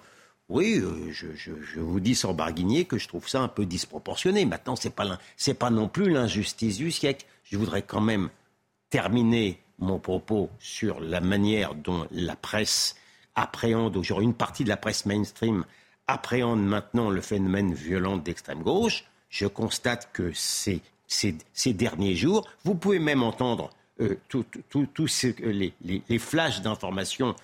[0.48, 4.46] oui, euh, je, vous dis sans barguigner que je trouve ça un peu disproportionné.
[4.46, 5.18] Maintenant, ce n'est pas,
[5.58, 7.26] pas non plus l'injustice du siècle.
[7.44, 8.30] Je voudrais quand même
[8.88, 12.96] terminer mon propos sur la manière dont la presse
[13.34, 15.66] appréhende aujourd'hui, une partie de la presse mainstream
[16.08, 19.04] appréhende maintenant le phénomène violent d'extrême gauche.
[19.28, 24.44] Je constate que ces, ces, derniers jours, vous pouvez même entendre euh, tous
[25.40, 25.74] les,
[26.08, 27.36] les, flashs d'informations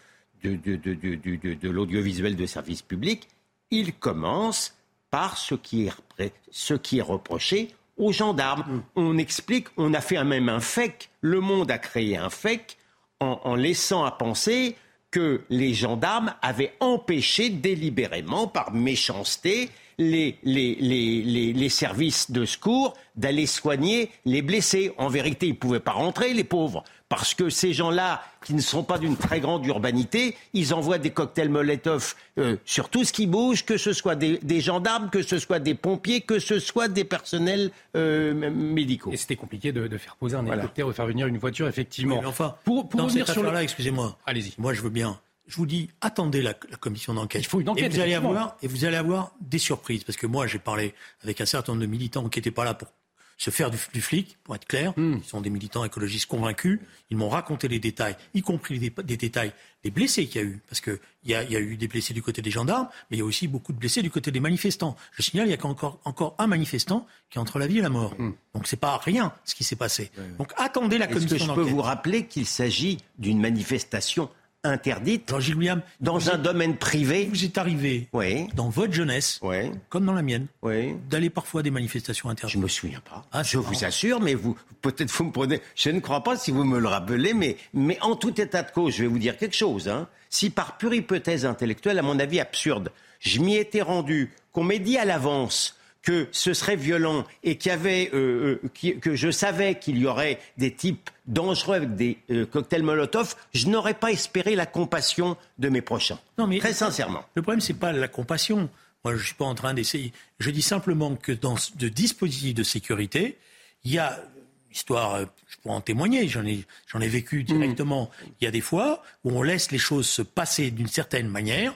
[0.42, 3.28] de, l'audiovisuel de service public,
[3.70, 4.76] il commence
[5.10, 5.86] par ce qui
[6.18, 8.76] est, ce qui est reproché aux gendarmes.
[8.76, 8.82] Mm.
[8.96, 12.76] On explique, on a fait même un fake, le monde a créé un fake
[13.20, 14.76] en, en laissant à penser
[15.14, 22.94] que les gendarmes avaient empêché délibérément, par méchanceté, les, les, les, les, services de secours
[23.14, 24.90] d'aller soigner les blessés.
[24.98, 26.82] En vérité, ils ne pouvaient pas rentrer, les pauvres,
[27.14, 31.10] parce que ces gens-là, qui ne sont pas d'une très grande urbanité, ils envoient des
[31.10, 35.38] cocktails Molotov euh, sur tout ce qui bouge, que ce soit des, gendarmes, que ce
[35.38, 39.12] soit des pompiers, que ce soit des personnels euh, médicaux.
[39.12, 42.20] Et c'était compliqué de, faire poser un hélicoptère ou faire venir une voiture, effectivement.
[42.26, 44.18] enfin, pour, pour dans cette affaire-là, excusez-moi.
[44.26, 44.54] Allez-y.
[44.58, 47.42] Moi, je veux bien je vous dis, attendez la, commission d'enquête.
[47.42, 47.92] Il faut une enquête.
[47.92, 50.02] Et vous, allez avoir, et vous allez avoir des surprises.
[50.02, 52.72] Parce que moi, j'ai parlé avec un certain nombre de militants qui n'étaient pas là
[52.72, 52.88] pour
[53.36, 54.92] se faire du, flic, pour être clair.
[54.96, 55.18] Hmm.
[55.22, 56.80] Ils sont des militants écologistes convaincus.
[57.10, 60.60] Ils m'ont raconté les détails, y compris des, détails des blessés qu'il y a eu.
[60.68, 63.20] Parce qu'il y a, y a eu des blessés du côté des gendarmes, mais il
[63.20, 64.96] y a aussi beaucoup de blessés du côté des manifestants.
[65.12, 67.82] Je signale, il y a encore, encore un manifestant qui est entre la vie et
[67.82, 68.10] la mort.
[68.10, 68.34] Donc, hmm.
[68.54, 70.10] Donc c'est pas rien ce qui s'est passé.
[70.38, 71.64] Donc attendez la commission d'enquête.
[71.64, 74.30] Je peux vous rappeler qu'il s'agit d'une manifestation
[74.64, 77.28] interdite Jean-Gilles William, dans un domaine privé.
[77.30, 78.48] Vous êtes arrivé oui.
[78.54, 79.70] dans votre jeunesse, oui.
[79.88, 80.94] comme dans la mienne, oui.
[81.08, 82.58] d'aller parfois à des manifestations interdites.
[82.58, 83.24] Je me souviens pas.
[83.32, 85.60] Ah, je vous assure, mais vous peut-être vous me prenez.
[85.76, 88.70] Je ne crois pas si vous me le rappelez, mais mais en tout état de
[88.70, 89.88] cause, je vais vous dire quelque chose.
[89.88, 90.08] Hein.
[90.30, 94.78] Si par pure hypothèse intellectuelle, à mon avis absurde, je m'y étais rendu, qu'on m'ait
[94.78, 99.30] dit à l'avance que ce serait violent et qu'il y avait, euh, euh, que je
[99.30, 104.12] savais qu'il y aurait des types dangereux avec des euh, cocktails Molotov, je n'aurais pas
[104.12, 106.20] espéré la compassion de mes prochains.
[106.36, 107.24] Non, mais très sincèrement.
[107.34, 108.68] Le problème, c'est pas la compassion.
[109.02, 110.12] Moi, je suis pas en train d'essayer.
[110.38, 113.38] Je dis simplement que dans de dispositifs de sécurité,
[113.84, 114.22] il y a
[114.70, 117.44] histoire, je pourrais en témoigner, j'en ai, j'en ai vécu mmh.
[117.44, 118.10] directement.
[118.40, 121.74] Il y a des fois où on laisse les choses se passer d'une certaine manière.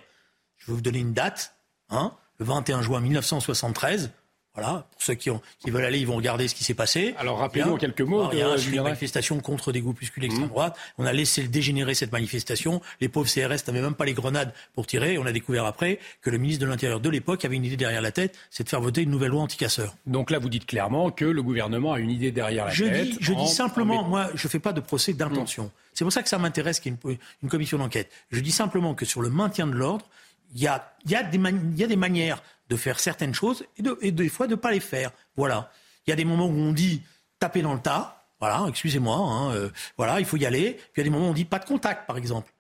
[0.58, 1.54] Je vais vous donner une date.
[1.90, 4.10] Hein, le 21 juin 1973,
[4.58, 7.14] voilà, pour ceux qui, ont, qui, veulent aller, ils vont regarder ce qui s'est passé.
[7.18, 8.28] Alors rappelez-nous quelques mots.
[8.32, 10.48] il y a une manifestation contre des groupuscules extrême mmh.
[10.48, 10.76] droite.
[10.98, 12.80] On a laissé dégénérer cette manifestation.
[13.00, 15.18] Les pauvres CRS n'avaient même pas les grenades pour tirer.
[15.18, 18.02] On a découvert après que le ministre de l'Intérieur de l'époque avait une idée derrière
[18.02, 19.94] la tête, c'est de faire voter une nouvelle loi anti-casseurs.
[20.06, 23.10] Donc là, vous dites clairement que le gouvernement a une idée derrière la je tête.
[23.10, 25.64] Dis, je dis simplement, moi, je ne fais pas de procès d'intention.
[25.64, 25.70] Mmh.
[25.94, 28.10] C'est pour ça que ça m'intéresse qu'il y ait une, une commission d'enquête.
[28.30, 30.06] Je dis simplement que sur le maintien de l'ordre,
[30.54, 33.96] il y a, y, a y a des manières de faire certaines choses et, de,
[34.10, 35.10] des fois de ne pas les faire.
[35.36, 35.70] Voilà.
[36.06, 37.02] Il y a des moments où on dit
[37.38, 38.26] taper dans le tas.
[38.40, 39.16] Voilà, excusez-moi.
[39.16, 40.74] Hein, euh, voilà, il faut y aller.
[40.74, 42.52] Puis il y a des moments où on dit pas de contact, par exemple.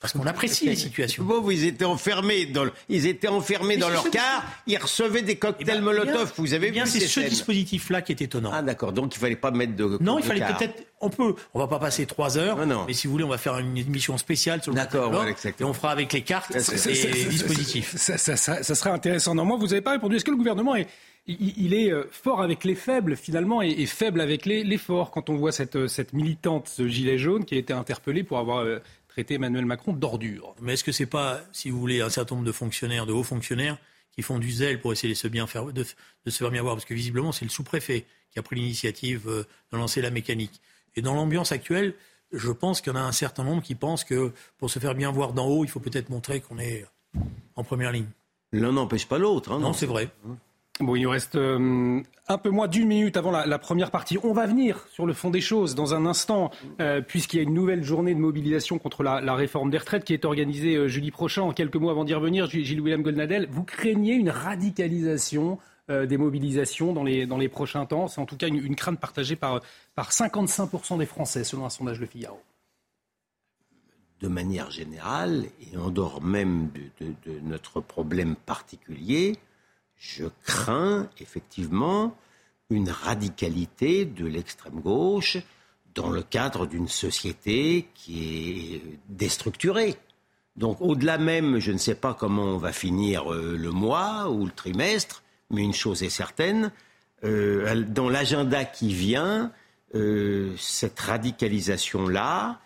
[0.00, 1.24] Parce qu'on apprécie les situations.
[1.24, 5.66] Bon, ils étaient enfermés dans, ils étaient enfermés dans leur car, ils recevaient des cocktails
[5.68, 6.32] eh ben, Molotov.
[6.36, 8.50] vous avez eh bien, c'est ce dispositif-là qui est étonnant.
[8.52, 9.98] Ah d'accord, donc il fallait pas mettre de.
[10.00, 10.86] Non, il fallait peut-être.
[11.02, 11.34] On peut.
[11.54, 12.66] On va pas passer trois heures.
[12.66, 14.76] Non, Mais si vous voulez, on va faire une émission spéciale sur le.
[14.76, 17.96] D'accord, Et on fera avec les cartes et les dispositifs.
[17.96, 19.34] Ça, ça, ça, serait intéressant.
[19.34, 20.16] Non, moi, vous n'avez pas répondu.
[20.16, 20.88] Est-ce que le gouvernement est
[21.26, 25.10] il, est euh, fort avec les faibles finalement et, faible avec les, forts.
[25.10, 28.64] Quand on voit cette, cette militante ce gilet jaune qui a été interpellée pour avoir
[28.64, 28.78] euh,
[29.10, 30.54] traiter Emmanuel Macron d'ordure.
[30.62, 33.24] Mais est-ce que c'est pas, si vous voulez, un certain nombre de fonctionnaires, de hauts
[33.24, 33.76] fonctionnaires,
[34.12, 35.94] qui font du zèle pour essayer de se, bien faire, de, se
[36.30, 36.76] faire bien voir?
[36.76, 40.60] Parce que visiblement, c'est le sous-préfet qui a pris l'initiative euh, de lancer la mécanique.
[40.96, 41.94] Et dans l'ambiance actuelle,
[42.32, 44.94] je pense qu'il y en a un certain nombre qui pensent que pour se faire
[44.94, 46.86] bien voir d'en haut, il faut peut-être montrer qu'on est
[47.56, 48.08] en première ligne.
[48.52, 49.52] L'un n'empêche pas l'autre.
[49.52, 50.08] Hein, non, c'est vrai.
[50.80, 54.16] Bon, il nous reste euh, un peu moins d'une minute avant la, première partie.
[54.22, 57.42] On va venir sur le fond des choses dans un instant, euh, puisqu'il y a
[57.42, 61.10] une nouvelle journée de mobilisation contre la, réforme des retraites qui est organisée euh, jeudi
[61.10, 61.42] prochain.
[61.42, 66.92] En quelques mots avant d'y revenir, Gilles William Goldnadel, vous craignez une radicalisation des mobilisations
[66.92, 68.06] dans les, dans les prochains temps?
[68.06, 69.60] C'est en tout cas une, crainte partagée par,
[69.96, 72.40] par 55% des Français, selon un sondage Le Figaro.
[74.20, 79.36] De manière générale, et en dehors même de notre problème particulier,
[80.00, 82.16] je crains effectivement
[82.70, 85.36] une radicalité de l'extrême gauche
[85.94, 89.96] dans le cadre d'une société qui est déstructurée.
[90.56, 94.46] Donc au-delà même, je ne sais pas comment on va finir euh, le mois ou
[94.46, 96.72] le trimestre, mais une chose est certaine,
[97.24, 99.52] euh, dans l'agenda qui vient,
[99.94, 102.60] euh, cette radicalisation-là,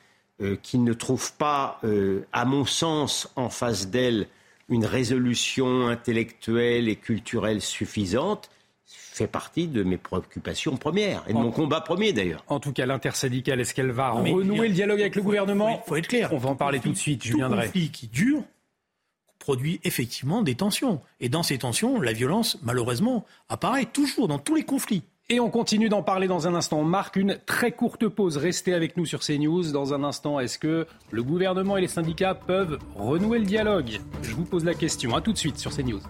[0.62, 1.80] qui ne trouve pas,
[2.32, 4.26] à mon sens, en face d'elle
[4.68, 8.50] une résolution intellectuelle et culturelle suffisante
[8.87, 12.44] fait partie de mes préoccupations premières et de mon combat premier d'ailleurs.
[12.48, 15.96] En tout cas, l'intersyndicale, est-ce qu'elle va renouer le dialogue avec le gouvernement Il faut
[15.96, 16.33] être clair.
[16.33, 17.66] On va en parler tout de suite, je viendrai.
[17.66, 18.42] conflit qui dure
[19.38, 21.00] produit effectivement des tensions.
[21.20, 25.03] Et dans ces tensions, la violence, malheureusement, apparaît toujours dans tous les conflits.
[25.30, 26.80] Et on continue d'en parler dans un instant.
[26.80, 28.37] On marque une très courte pause.
[28.37, 29.72] Restez avec nous sur CNews.
[29.72, 34.00] Dans un instant, est-ce que le gouvernement et les syndicats peuvent renouer le dialogue?
[34.22, 35.16] Je vous pose la question.
[35.16, 36.02] A tout de suite sur CNews.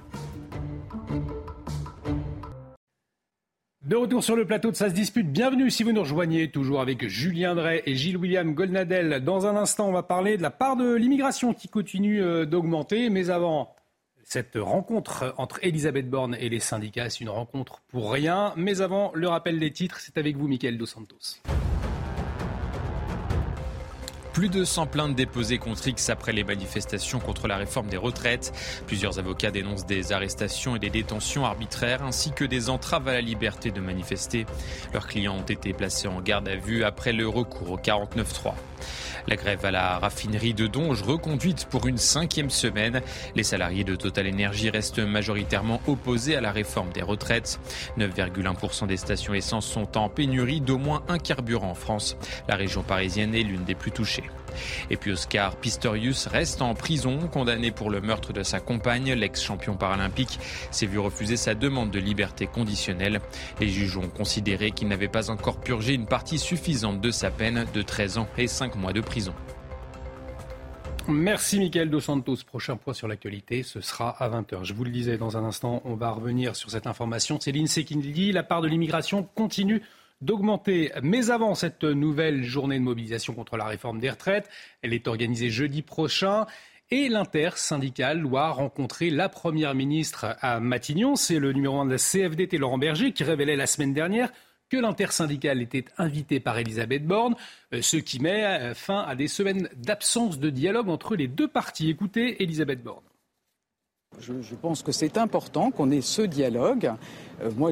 [3.86, 6.80] De retour sur le plateau de Ça se dispute, bienvenue si vous nous rejoignez, toujours
[6.80, 9.22] avec Julien Drey et Gilles-William Goldnadel.
[9.22, 13.10] Dans un instant, on va parler de la part de l'immigration qui continue euh, d'augmenter,
[13.10, 13.73] mais avant,
[14.26, 18.52] cette rencontre entre Elisabeth Borne et les syndicats, c'est une rencontre pour rien.
[18.56, 21.40] Mais avant, le rappel des titres, c'est avec vous, Michael Dos Santos.
[24.32, 28.52] Plus de 100 plaintes déposées contre X après les manifestations contre la réforme des retraites.
[28.88, 33.20] Plusieurs avocats dénoncent des arrestations et des détentions arbitraires ainsi que des entraves à la
[33.20, 34.44] liberté de manifester.
[34.92, 38.54] Leurs clients ont été placés en garde à vue après le recours au 49-3.
[39.26, 43.00] La grève à la raffinerie de Donge reconduite pour une cinquième semaine.
[43.34, 47.58] Les salariés de Total Energy restent majoritairement opposés à la réforme des retraites.
[47.98, 52.16] 9,1% des stations essence sont en pénurie d'au moins un carburant en France.
[52.48, 54.24] La région parisienne est l'une des plus touchées.
[54.90, 59.74] Et puis Oscar Pistorius reste en prison, condamné pour le meurtre de sa compagne, l'ex-champion
[59.74, 60.38] paralympique,
[60.70, 63.20] s'est vu refuser sa demande de liberté conditionnelle.
[63.58, 67.66] Les juges ont considéré qu'il n'avait pas encore purgé une partie suffisante de sa peine
[67.74, 69.13] de 13 ans et 5 mois de prison.
[71.06, 72.38] Merci Mickaël Dos Santos.
[72.46, 74.64] Prochain point sur l'actualité, ce sera à 20h.
[74.64, 77.38] Je vous le disais dans un instant, on va revenir sur cette information.
[77.38, 79.82] Qui dit la part de l'immigration continue
[80.22, 80.92] d'augmenter.
[81.02, 84.48] Mais avant cette nouvelle journée de mobilisation contre la réforme des retraites,
[84.82, 86.46] elle est organisée jeudi prochain.
[86.90, 91.16] Et l'intersyndicale doit rencontrer la Première ministre à Matignon.
[91.16, 94.30] C'est le numéro 1 de la CFDT, Laurent Berger, qui révélait la semaine dernière
[94.74, 97.36] que l'intersyndicale était invitée par Elisabeth Borne,
[97.72, 101.46] euh, ce qui met euh, fin à des semaines d'absence de dialogue entre les deux
[101.46, 101.90] parties.
[101.90, 103.04] Écoutez Elisabeth Borne.
[104.20, 106.92] Je, pense que c'est important qu'on ait ce dialogue.
[107.42, 107.70] Euh, moi,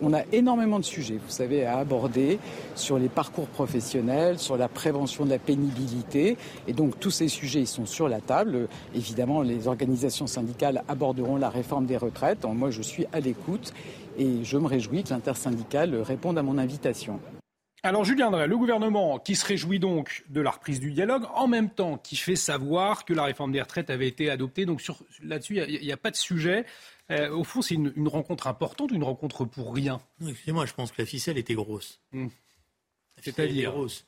[0.00, 2.38] on a énormément de sujets, vous savez, à aborder
[2.74, 6.36] sur les parcours professionnels, sur la prévention de la pénibilité.
[6.66, 8.68] Et donc, tous ces sujets, sont sur la table.
[8.94, 12.44] Évidemment, les organisations syndicales aborderont la réforme des retraites.
[12.44, 13.72] moi, je suis à l'écoute
[14.20, 17.18] et je me réjouis que l'intersyndicale réponde à mon invitation.
[17.82, 21.48] Alors Julien Drey, le gouvernement qui se réjouit donc de la reprise du dialogue, en
[21.48, 24.66] même temps qui fait savoir que la réforme des retraites avait été adoptée.
[24.66, 24.82] Donc
[25.22, 26.66] là-dessus, il n'y a, pas de sujet.
[27.10, 30.02] Euh, au fond, c'est une, rencontre importante, une rencontre pour rien.
[30.20, 31.98] Excusez-moi, je pense que la ficelle était grosse.
[32.12, 32.28] Hmm.
[33.22, 34.04] C'est-à-dire grosse.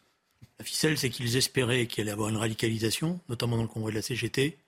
[0.59, 3.93] La ficelle, c'est qu'ils espéraient qu'il allait y avoir une radicalisation, notamment dans le congrès
[3.93, 4.59] de la CGT,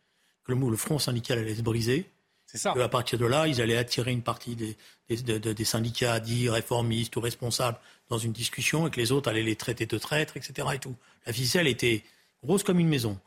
[0.44, 2.06] que le, le front syndical allait se briser,
[2.64, 4.76] à partir de là, ils allaient attirer une partie des,
[5.08, 9.56] des, syndicats dits réformistes ou responsables dans une discussion et que les autres allaient les
[9.56, 10.68] traiter de traîtres, etc.
[10.74, 10.94] Et tout.
[11.26, 12.04] La ficelle était
[12.44, 13.18] grosse comme une maison.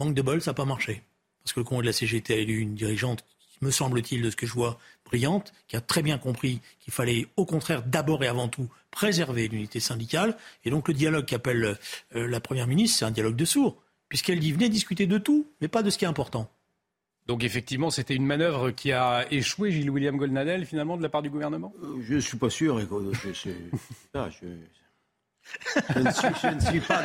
[0.00, 1.02] Manque de bol, ça n'a pas marché.
[1.42, 3.24] Parce que le congrès de la CGT a élu une dirigeante,
[3.60, 7.26] me semble-t-il, de ce que je vois, brillante, qui a très bien compris qu'il fallait
[7.36, 10.36] au contraire d'abord et avant tout préserver l'unité syndicale.
[10.64, 11.78] Et donc le dialogue qu'appelle
[12.14, 13.76] euh, la Première ministre, c'est un dialogue de sourds,
[14.08, 16.50] puisqu'elle dit venez discuter de tout, mais pas de ce qui est important.
[17.28, 21.20] Donc effectivement, c'était une manœuvre qui a échoué, Gilles William Goldnadel, finalement, de la part
[21.20, 21.74] du gouvernement?
[21.84, 22.80] Euh, Je ne suis pas sûr.
[22.80, 23.12] Je, ne
[26.60, 27.04] suis, pas.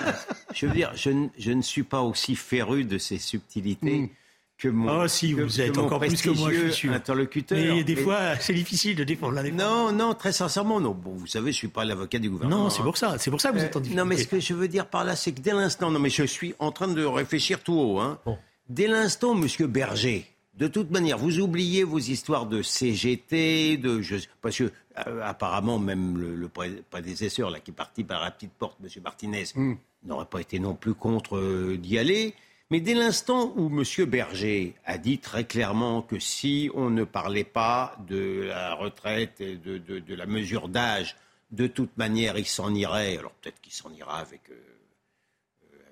[0.53, 3.99] Je veux dire, je, ne suis pas aussi féru de ces subtilités.
[3.99, 4.09] Hmm.
[4.55, 7.57] Que mon, oh, si, vous êtes encore plus que moi, je suis interlocuteur.
[7.57, 10.91] Mais des fois, c'est difficile de défendre Non, non, très sincèrement, non.
[10.91, 12.65] Bon, vous savez, je suis pas l'avocat du gouvernement.
[12.65, 13.17] Non, c'est pour ça.
[13.17, 14.01] C'est pour ça que vous êtes en difficulté.
[14.01, 16.09] Non, mais ce que je veux dire par là, c'est que dès l'instant, non, mais
[16.09, 17.99] je suis en train de réfléchir tout haut.
[17.99, 18.19] Hein.
[18.25, 18.37] Bon.
[18.73, 24.01] Dès l'instant, Monsieur Berger, de toute manière, vous oubliez vos histoires de CGT, de
[24.41, 24.71] parce que
[25.05, 26.49] euh, apparemment même le,
[26.89, 28.89] prédécesseur là qui est parti par la petite porte, M.
[29.03, 29.75] Martinez, hmm.
[30.05, 32.33] n'aurait pas été non plus contre euh, d'y aller.
[32.71, 34.05] Mais dès l'instant où M.
[34.07, 39.55] Berger a dit très clairement que si on ne parlait pas de la retraite et
[39.55, 41.15] de, la mesure d'âge,
[41.51, 43.19] de toute manière, il s'en irait.
[43.19, 44.55] Alors peut-être qu'il s'en ira avec, euh,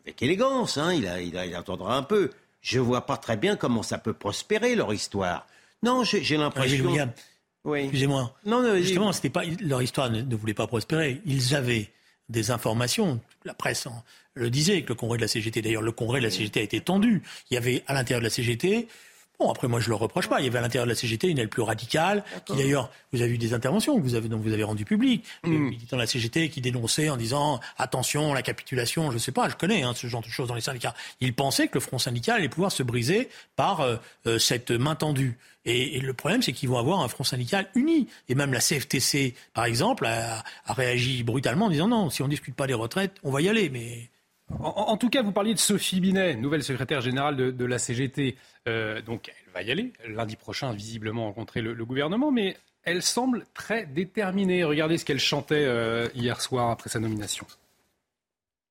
[0.03, 3.83] avec élégance, hein, il, il attendra un peu je ne vois pas très bien comment
[3.83, 5.47] ça peut prospérer, leur histoire.
[5.83, 7.11] Non, j'ai l'impression...
[7.63, 7.81] Oui.
[7.81, 8.33] Excusez-moi.
[8.45, 11.21] Non, non, Justement, c'était pas leur histoire ne, voulait pas prospérer.
[11.25, 11.91] Ils avaient
[12.29, 13.19] des informations.
[13.45, 13.87] La presse
[14.33, 15.61] le disait que le congrès de la CGT.
[15.61, 17.21] D'ailleurs, le congrès de la CGT a été tendu.
[17.49, 18.87] Il y avait à l'intérieur de la CGT
[19.41, 20.39] Bon, après, moi, je le reproche pas.
[20.39, 23.23] Il y avait à l'intérieur de la CGT une aile plus radicale, qui d'ailleurs, vous
[23.23, 25.25] avez eu des interventions que vous avez, donc vous avez rendu public.
[25.43, 25.71] Mm.
[25.89, 29.81] Dans la CGT qui dénonçait en disant attention, la capitulation, je sais pas, je connais
[29.81, 30.93] hein, ce genre de choses dans les syndicats.
[31.21, 33.95] Il pensait que le front syndical allait pouvoir se briser par euh,
[34.27, 35.39] euh, cette main tendue.
[35.65, 38.07] Et, le problème, c'est qu'ils vont avoir un front syndical uni.
[38.29, 42.31] Et même la CFTC, par exemple, a, réagi brutalement en disant non, si on ne
[42.31, 43.69] discute pas des retraites, on va y aller.
[43.69, 44.09] Mais
[44.59, 48.35] en, tout cas, vous parliez de Sophie Binet, nouvelle secrétaire générale de, la CGT.
[48.67, 53.45] Euh, donc, elle va y aller lundi prochain, visiblement rencontrer le, gouvernement, mais elle semble
[53.53, 54.63] très déterminée.
[54.63, 57.45] Regardez ce qu'elle chantait euh, hier soir après sa nomination.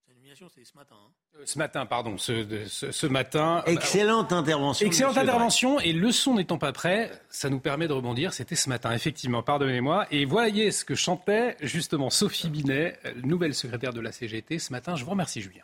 [0.06, 0.96] Sa nomination, c'est ce matin.
[0.96, 1.10] Hein.
[1.40, 3.62] Euh, ce matin, pardon, ce, matin.
[3.66, 4.86] Excellente intervention.
[4.86, 5.80] Excellente intervention.
[5.80, 8.32] Et le son n'étant pas prêt, ça nous permet de rebondir.
[8.32, 10.06] C'était ce matin, effectivement, pardonnez-moi.
[10.10, 14.96] Et voyez ce que chantait justement Sophie Binet, nouvelle secrétaire de la CGT, ce matin.
[14.96, 15.62] Je vous remercie, Julien.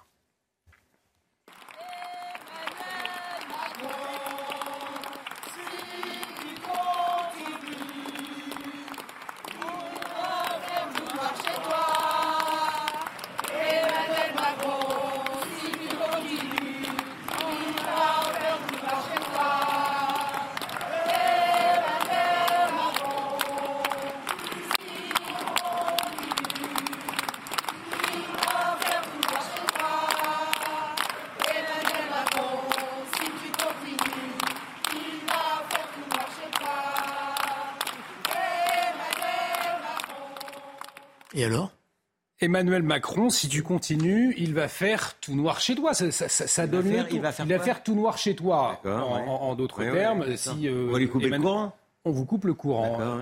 [42.39, 45.95] Emmanuel Macron, si tu continues, il va faire tout noir chez toi.
[45.95, 48.81] Ça, donne il, va faire, tout noir chez toi.
[48.85, 51.75] En, d'autres termes, si euh, on va lui couper le courant?
[52.05, 53.21] On vous coupe le courant.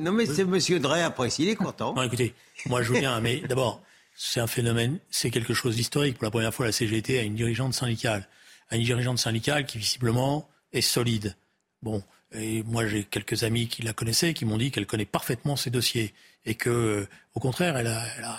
[0.00, 1.94] non mais c'est Monsieur Drey après, il est content.
[1.96, 2.34] non, écoutez,
[2.66, 3.80] moi je veux bien, mais d'abord,
[4.16, 6.18] c'est un phénomène, c'est quelque chose d'historique.
[6.18, 8.26] Pour la première fois, la CGT a une dirigeante syndicale,
[8.70, 11.36] a une dirigeante syndicale qui visiblement est solide.
[11.82, 15.56] Bon, et moi j'ai quelques amis qui la connaissaient, qui m'ont dit qu'elle connaît parfaitement
[15.56, 16.14] ses dossiers.
[16.46, 18.38] Et que, euh, au contraire, elle a, elle a,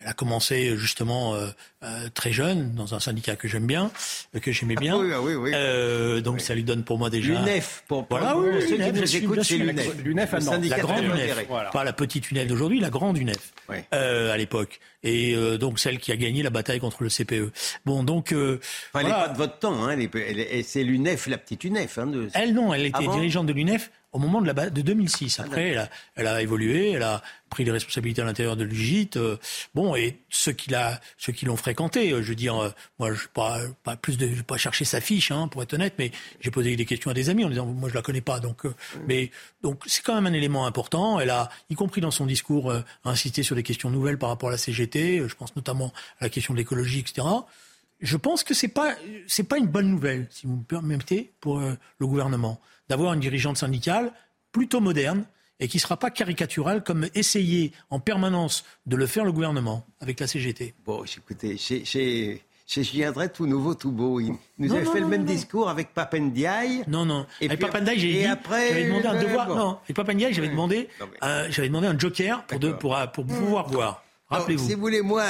[0.00, 1.48] elle a commencé justement euh,
[1.82, 3.90] euh, très jeune dans un syndicat que j'aime bien,
[4.34, 4.94] euh, que j'aimais bien.
[4.94, 5.50] Ah oui, oui, oui.
[5.54, 7.34] Euh, donc ça lui donne pour moi déjà.
[7.34, 9.96] L'UNEF, pour, pour voilà, oui, ceux qui nous écoutent, c'est l'UNEF.
[10.02, 11.46] L'UNEF, la grande UNEF.
[11.48, 11.70] Voilà.
[11.70, 13.52] pas la petite UNEF d'aujourd'hui, la grande UNEF
[13.92, 17.52] euh, à l'époque, et euh, donc celle qui a gagné la bataille contre le CPE.
[17.84, 18.58] Bon, donc euh,
[18.94, 19.26] Enfin, elle n'est voilà.
[19.28, 21.98] pas de votre temps, hein, elle est- elle est- c'est l'UNEF, la petite UNEF.
[21.98, 22.28] Hein, de...
[22.34, 25.40] Elle, non, elle était dirigeante de l'UNEF au moment de, la, de 2006.
[25.40, 29.10] Après, elle a, elle a évolué, elle a pris des responsabilités à l'intérieur de l'UGIT.
[29.16, 29.36] euh,
[29.74, 33.12] bon, et ceux qui, l'a, ceux qui l'ont fréquenté, euh, je veux dire, euh, moi,
[33.12, 36.10] je pas, pas, plus de, j'ai pas cherché sa fiche, hein, pour être honnête, mais
[36.40, 38.40] j'ai posé des questions à des amis en disant, moi, je la connais pas.
[38.40, 38.74] Donc, euh,
[39.08, 39.30] mais,
[39.62, 41.18] donc, c'est quand même un élément important.
[41.20, 44.48] Elle a, y compris dans son discours, euh, insisté sur des questions nouvelles par rapport
[44.48, 45.18] à la CGT.
[45.20, 47.26] euh, Je pense notamment à la question de l'écologie, etc.
[48.00, 48.94] Je pense que c'est pas
[49.26, 52.58] c'est pas une bonne nouvelle, si vous me permettez, pour euh, le gouvernement,
[52.90, 54.12] d'avoir une dirigeante syndicale
[54.50, 55.24] plutôt moderne
[55.60, 60.18] et qui sera pas caricaturale comme essayé en permanence de le faire le gouvernement avec
[60.18, 60.74] la CGT.
[60.84, 64.18] Bon, écoutez, chez, chez, Julien Drey, tout nouveau, tout beau.
[64.18, 66.82] Il nous Non, avait non, fait non, le même discours avec Papendiaï.
[66.88, 67.26] Non, non.
[67.40, 67.60] Et avec
[67.96, 69.46] j'ai et après, j'avais demandé un ben, devoir.
[69.46, 69.54] bon.
[69.54, 70.88] Non, avec Papandaï, j'avais demandé,
[71.22, 73.12] euh, j'avais demandé un joker pour, de, D'accord.
[73.12, 74.04] pour, pour pouvoir voir.
[74.28, 74.66] Rappelez-vous.
[74.66, 75.26] si vous voulez, moi,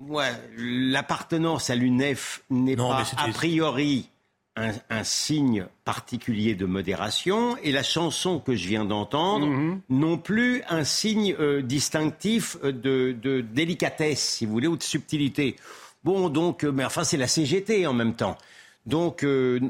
[0.00, 0.24] moi
[0.56, 4.08] l'appartenance à l'UNEF n'est pas a priori
[4.56, 9.80] un, un signe particulier de modération et la chanson que je viens d'entendre Mhm.
[9.88, 14.82] non plus un signe euh, distinctif euh, de, de délicatesse, si vous voulez, ou de
[14.82, 15.56] subtilité.
[16.04, 18.36] Bon, donc, euh, mais enfin, c'est la CGT en même temps.
[18.86, 19.60] Donc, euh,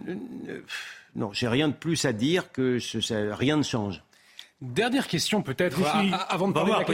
[1.17, 4.03] non, j'ai rien de plus à dire que ce- ça- rien ne change.
[4.61, 6.85] Dernière question peut-être, Je suis- a- a- avant de va parler de voir, la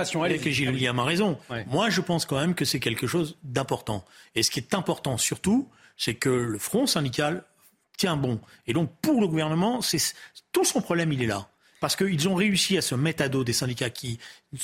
[0.00, 1.38] question peut-être que, Gilles William a raison.
[1.50, 1.64] Ouais.
[1.68, 4.04] Moi, je pense quand même que c'est quelque chose d'important.
[4.36, 7.42] Et ce qui est important surtout, c'est que le front syndical
[7.98, 8.40] tient bon.
[8.66, 9.98] Et donc, pour le gouvernement, c'est
[10.52, 11.48] tout son problème, il est là.
[11.80, 14.18] Parce qu'ils ont réussi à se mettre à dos des syndicats qui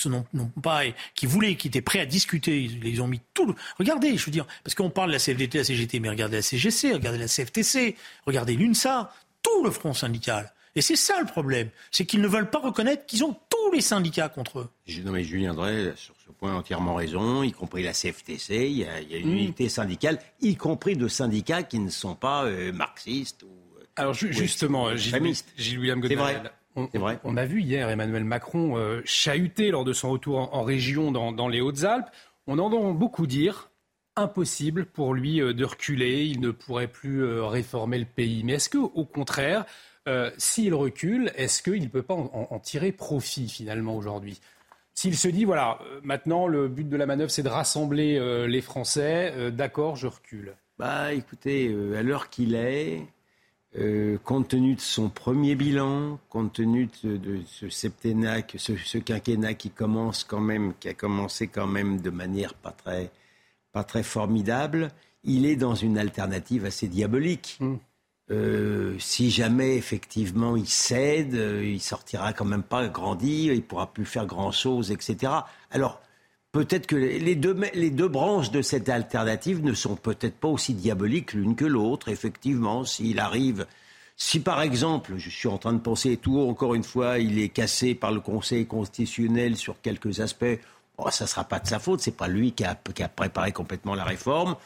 [0.07, 0.25] n'ont
[0.63, 0.83] pas,
[1.15, 2.63] qui voulaient, qui étaient prêts à discuter.
[2.63, 3.47] Ils, ils ont mis tout.
[3.47, 3.55] Le...
[3.79, 6.43] Regardez, je veux dire, parce qu'on parle de la CFDT, la CGT, mais regardez la
[6.43, 7.97] CGC, regardez la CFTC,
[8.27, 10.53] regardez l'UNSA, tout le front syndical.
[10.75, 13.81] Et c'est ça le problème, c'est qu'ils ne veulent pas reconnaître qu'ils ont tous les
[13.83, 14.69] syndicats contre eux.
[15.05, 18.85] Non mais Julien Drey, sur ce point, entièrement raison, y compris la CFTC, il y
[18.87, 22.45] a, il y a une unité syndicale, y compris de syndicats qui ne sont pas
[22.45, 23.49] euh, marxistes ou...
[23.79, 25.53] euh, Alors ju- justement, c'est Gilles, extrémiste.
[25.59, 26.43] Gilles William C'est Godin, vrai.
[26.75, 27.21] On, vrai.
[27.25, 31.13] on a vu hier Emmanuel Macron euh, chahuter lors de son retour en, en région
[31.13, 32.09] dans, dans les Hautes-Alpes.
[32.47, 33.69] On entend beaucoup dire
[34.17, 38.43] impossible pour lui euh, de reculer, il ne pourrait plus euh, réformer le pays.
[38.45, 39.65] Mais est-ce que, au contraire,
[40.09, 44.41] euh, s'il recule, est-ce qu'il ne peut pas en, tirer profit finalement aujourd'hui?
[44.95, 48.47] S'il se dit, voilà, euh, maintenant le but de la manœuvre c'est de rassembler euh,
[48.47, 50.55] les Français, euh, d'accord, je recule.
[50.79, 53.07] Bah écoutez, à l'heure qu'il est,
[54.25, 59.55] compte tenu de son premier bilan, compte tenu de, de ce septennat, ce, ce quinquennat
[59.55, 63.11] qui commence quand même, qui a commencé quand même de manière pas très,
[63.71, 64.89] pas très formidable,
[65.23, 67.59] il est dans une alternative assez diabolique.
[67.61, 67.77] Mm.
[68.33, 73.93] Euh, si jamais effectivement il cède, euh, il sortira quand même pas grandi, il pourra
[73.93, 75.33] plus faire grand chose, etc.
[75.71, 76.01] Alors
[76.53, 81.57] peut-être que les deux, branches de cette alternative ne sont peut-être pas aussi diaboliques l'une
[81.57, 82.09] que l'autre.
[82.09, 83.67] Effectivement, s'il arrive,
[84.17, 87.39] si par exemple, je suis en train de penser tout haut, encore une fois, il
[87.39, 90.59] est cassé par le Conseil constitutionnel sur quelques aspects,
[90.97, 93.95] bon, ça ne sera pas de sa faute, c'est pas lui qui a préparé complètement
[93.95, 94.57] la réforme.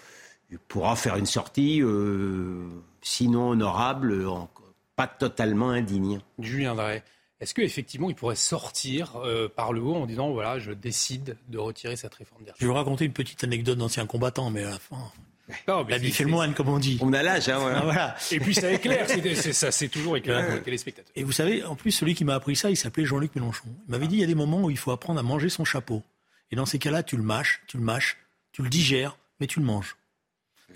[0.51, 2.67] Il pourra faire une sortie, euh,
[3.03, 4.49] sinon honorable, en-
[4.95, 6.21] pas totalement indigne.
[6.39, 7.03] Julien Drey,
[7.41, 11.59] est-ce qu'effectivement il pourrait sortir euh, par le haut en disant voilà, je décide de
[11.59, 14.71] retirer cette réforme des Je vais vous raconter une petite anecdote d'ancien combattant, mais à
[14.71, 14.97] la fin,
[15.69, 16.99] Non, mais la vie fait le moine, comme on dit.
[17.03, 17.81] On a l'âge, hein, voilà.
[17.85, 18.17] Voilà.
[18.31, 21.13] Et puis ça éclaire, c'est, c'est- ça c'est toujours éclairant pour les téléspectateurs.
[21.17, 23.67] Et vous savez, en plus, celui qui m'a appris ça, il s'appelait Jean-Luc Mélenchon.
[23.87, 25.65] Il m'avait dit, il y a des moments où il faut apprendre à manger son
[25.65, 26.03] chapeau.
[26.51, 28.17] Et dans ces cas-là, tu le mâches, tu le mâches,
[28.53, 29.97] tu le digères, mais tu le manges.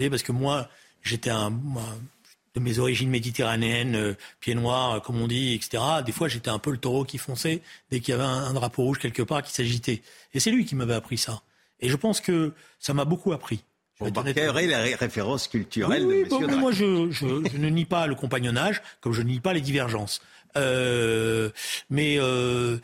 [0.01, 0.67] Voyez, parce que moi,
[1.03, 5.83] j'étais un, de mes origines méditerranéennes, euh, pieds noirs, euh, comme on dit, etc.
[6.07, 7.61] Des fois, j'étais un peu le taureau qui fonçait
[7.91, 10.01] dès qu'il y avait un, un drapeau rouge quelque part qui s'agitait.
[10.33, 11.43] Et c'est lui qui m'avait appris ça.
[11.81, 13.63] Et je pense que ça m'a beaucoup appris.
[14.01, 17.59] Honnête marquerait la ré- référence culturelle oui, oui, de bon, Monsieur moi, je, je- je
[17.59, 20.23] ne nie pas le compagnonnage, comme je ne nie pas les divergences.
[20.57, 21.51] Euh,
[21.91, 22.79] mais euh,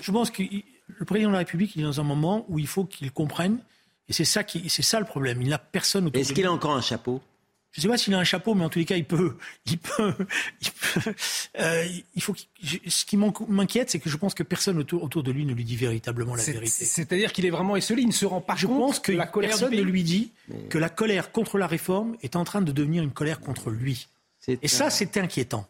[0.00, 0.44] je pense que
[0.86, 3.58] le président de la République il est dans un moment où il faut qu'il comprenne,
[4.10, 5.40] et c'est ça qui, c'est ça le problème.
[5.40, 7.22] Il n'a personne autour Est-ce qu'il a encore un chapeau?
[7.70, 9.36] Je ne sais pas s'il a un chapeau, mais en tous les cas, il peut.
[9.66, 10.14] Il peut.
[10.60, 11.14] Il, peut,
[11.60, 11.86] euh,
[12.16, 12.34] il faut.
[12.34, 15.62] ce qui m'inquiète, c'est que je pense que personne autour, autour de lui ne lui
[15.62, 16.84] dit véritablement la vérité.
[16.84, 18.76] C'est-à-dire qu'il est vraiment esselé, il ne se rend pas je compte.
[18.76, 20.32] Je pense que la colère personne ne lui dit
[20.68, 24.08] que la colère contre la réforme est en train de devenir une colère contre lui.
[24.48, 25.68] Et ça, c'est inquiétant.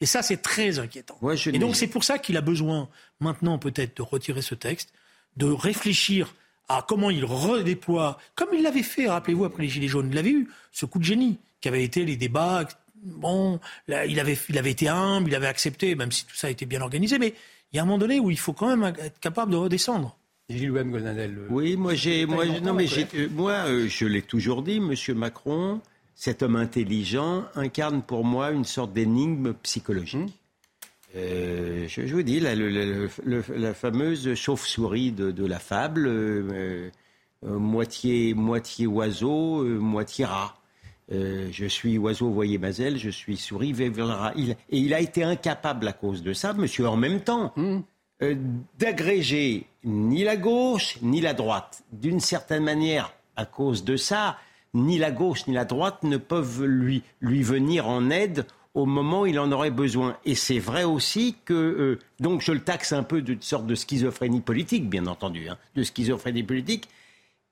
[0.00, 1.18] Et ça, c'est très inquiétant.
[1.52, 2.88] et donc, c'est pour ça qu'il a besoin
[3.20, 4.90] maintenant peut-être de retirer ce texte,
[5.36, 6.34] de réfléchir
[6.68, 10.08] à comment il redéploie, comme il l'avait fait, rappelez-vous, après les Gilets jaunes.
[10.10, 12.66] Il avait eu ce coup de génie qui avait été les débats.
[13.02, 16.50] Bon, il, avait, il avait été humble, il avait accepté, même si tout ça a
[16.50, 17.18] été bien organisé.
[17.18, 17.34] Mais
[17.72, 20.16] il y a un moment donné où il faut quand même être capable de redescendre.
[20.48, 20.72] Gilles
[21.50, 25.80] Oui, moi, j'ai, moi, non, mais euh, moi, euh, je l'ai toujours dit, Monsieur Macron,
[26.14, 30.18] cet homme intelligent incarne pour moi une sorte d'énigme psychologique.
[30.18, 30.30] Hum.
[31.16, 36.90] Euh, je, vous dis, la, la fameuse chauve-souris de, la fable, euh,
[37.44, 40.56] euh, moitié, moitié oiseau, moitié rat.
[41.10, 43.74] je suis oiseau, voyez Mazel, je suis souris.
[44.36, 47.80] Il, et il a été incapable à cause de ça, monsieur, en même temps, hmm.
[48.78, 51.84] d'agréger ni la gauche ni la droite.
[51.92, 54.36] D'une certaine manière, à cause de ça,
[54.72, 59.22] ni la gauche ni la droite ne peuvent lui, lui venir en aide au moment
[59.22, 60.16] où il en aurait besoin.
[60.24, 63.74] Et c'est vrai aussi que, euh, donc je le taxe un peu d'une sorte de
[63.74, 66.88] schizophrénie politique, bien entendu, hein, de schizophrénie politique.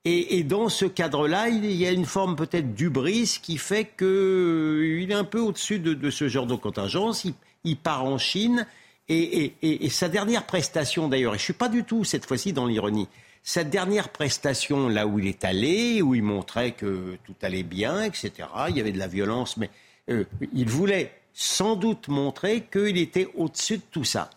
[0.05, 5.07] Et, dans ce cadre-là, il y a une forme peut-être d'ubris qui fait qu'il euh,
[5.09, 7.25] est un peu au-dessus de, ce genre de contingence.
[7.63, 8.67] Il, part en Chine
[9.09, 9.53] et,
[9.91, 13.07] sa dernière prestation, d'ailleurs, et je suis pas du tout cette fois-ci dans l'ironie,
[13.45, 18.03] sa dernière prestation, là où il est allé, où il montrait que tout allait bien,
[18.03, 18.33] etc.,
[18.71, 19.71] il y avait de la violence, mais
[20.11, 24.31] euh, il voulait sans doute montrer qu'il était au-dessus de tout ça.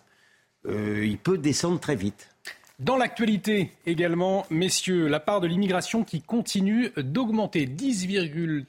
[0.66, 2.30] Euh, il peut descendre très vite.
[2.80, 7.68] Dans l'actualité également, messieurs, la part de l'immigration qui continue d'augmenter.
[7.68, 8.66] 10,3%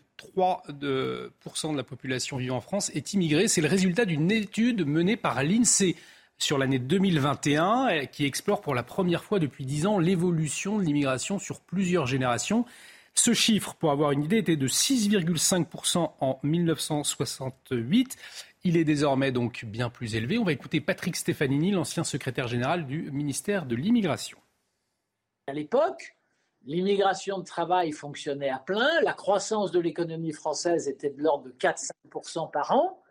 [0.72, 1.32] de,
[1.72, 3.48] de la population vivant en France est immigrée.
[3.48, 5.96] C'est le résultat d'une étude menée par l'INSEE
[6.38, 11.38] sur l'année 2021 qui explore pour la première fois depuis 10 ans l'évolution de l'immigration
[11.38, 12.64] sur plusieurs générations.
[13.18, 18.16] Ce chiffre, pour avoir une idée, était de 6,5% en 1968.
[18.62, 20.38] Il est désormais donc bien plus élevé.
[20.38, 24.38] On va écouter Patrick Stefanini, l'ancien secrétaire général du ministère de l'Immigration.
[25.48, 26.16] À l'époque,
[26.66, 29.00] l'immigration de travail fonctionnait à plein.
[29.02, 33.02] La croissance de l'économie française était de l'ordre de 4-5% par an.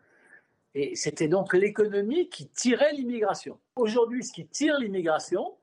[0.76, 3.58] Et c'était donc l'économie qui tirait l'immigration.
[3.76, 5.56] Aujourd'hui, ce qui tire l'immigration,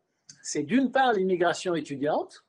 [0.42, 2.44] c'est d'une part l'immigration étudiante,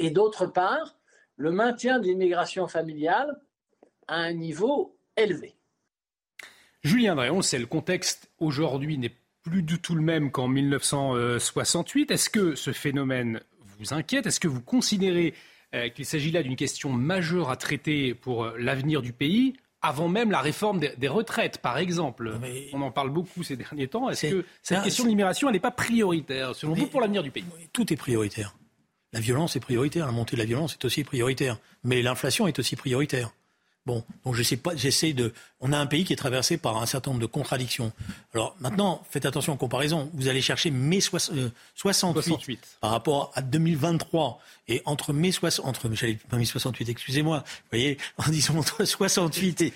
[0.00, 0.96] et d'autre part,
[1.36, 3.40] le maintien de l'immigration familiale
[4.08, 5.54] à un niveau élevé.
[6.82, 12.10] Julien Drey, on sait, le contexte aujourd'hui n'est plus du tout le même qu'en 1968.
[12.10, 13.40] Est-ce que ce phénomène
[13.78, 14.26] vous inquiète?
[14.26, 15.34] Est-ce que vous considérez
[15.74, 20.08] euh, qu'il s'agit là d'une question majeure à traiter pour euh, l'avenir du pays avant
[20.08, 22.32] même la réforme des, retraites, par exemple?
[22.72, 24.08] On en parle beaucoup ces derniers temps.
[24.10, 27.44] Est-ce que cette question de l'immigration, n'est pas prioritaire, selon vous, pour l'avenir du pays?
[27.72, 28.54] Tout est prioritaire.
[29.12, 32.58] La violence est prioritaire, la montée de la violence est aussi prioritaire, mais l'inflation est
[32.58, 33.30] aussi prioritaire.
[33.86, 35.32] Bon, donc je sais pas, j'essaie de.
[35.58, 37.92] On a un pays qui est traversé par un certain nombre de contradictions.
[38.34, 40.10] Alors maintenant, faites attention aux comparaisons.
[40.12, 44.38] Vous allez chercher mai 68, 68, euh, par rapport à 2023
[44.68, 47.38] et entre mai 60, entre j'allais pas mai 68, excusez-moi.
[47.38, 49.72] Vous voyez, en disant entre 68 et,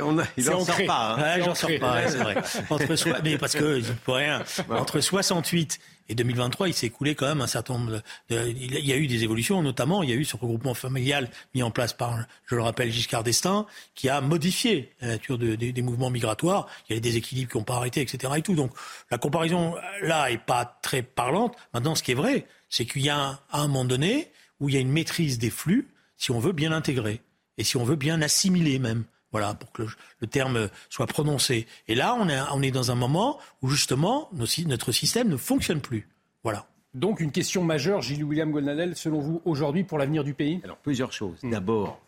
[0.00, 1.14] on a, il en sort pas.
[1.14, 1.22] Hein.
[1.22, 2.42] Ouais, j'en sors pas, c'est vrai.
[2.70, 4.42] Entre mais parce que je peux rien.
[4.70, 5.78] Entre 68
[6.08, 9.06] et 2023, il s'est écoulé quand même un certain nombre de, Il y a eu
[9.06, 12.54] des évolutions, notamment il y a eu ce regroupement familial mis en place par, je
[12.54, 16.66] le rappelle, Giscard d'Estaing, qui a modifié la nature des mouvements migratoires.
[16.88, 18.32] Il y a des déséquilibres qui n'ont pas arrêté, etc.
[18.36, 18.54] Et tout.
[18.54, 18.72] Donc
[19.10, 21.56] la comparaison là est pas très parlante.
[21.74, 24.30] Maintenant, ce qui est vrai, c'est qu'il y a à un moment donné
[24.60, 27.20] où il y a une maîtrise des flux, si on veut bien l'intégrer
[27.58, 29.04] et si on veut bien assimiler même.
[29.32, 29.82] Voilà, pour que
[30.20, 31.66] le, terme soit prononcé.
[31.88, 35.80] Et là, on est, on est dans un moment où justement notre système ne fonctionne
[35.80, 36.08] plus.
[36.44, 36.66] Voilà.
[36.94, 40.60] Donc une question majeure, Gilles William Goldnadel, selon vous, aujourd'hui pour l'avenir du pays?
[40.62, 41.42] Alors plusieurs choses.
[41.42, 41.50] Hmm.
[41.50, 41.98] D'abord,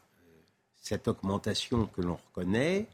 [0.75, 2.87] cette augmentation que l'on reconnaît,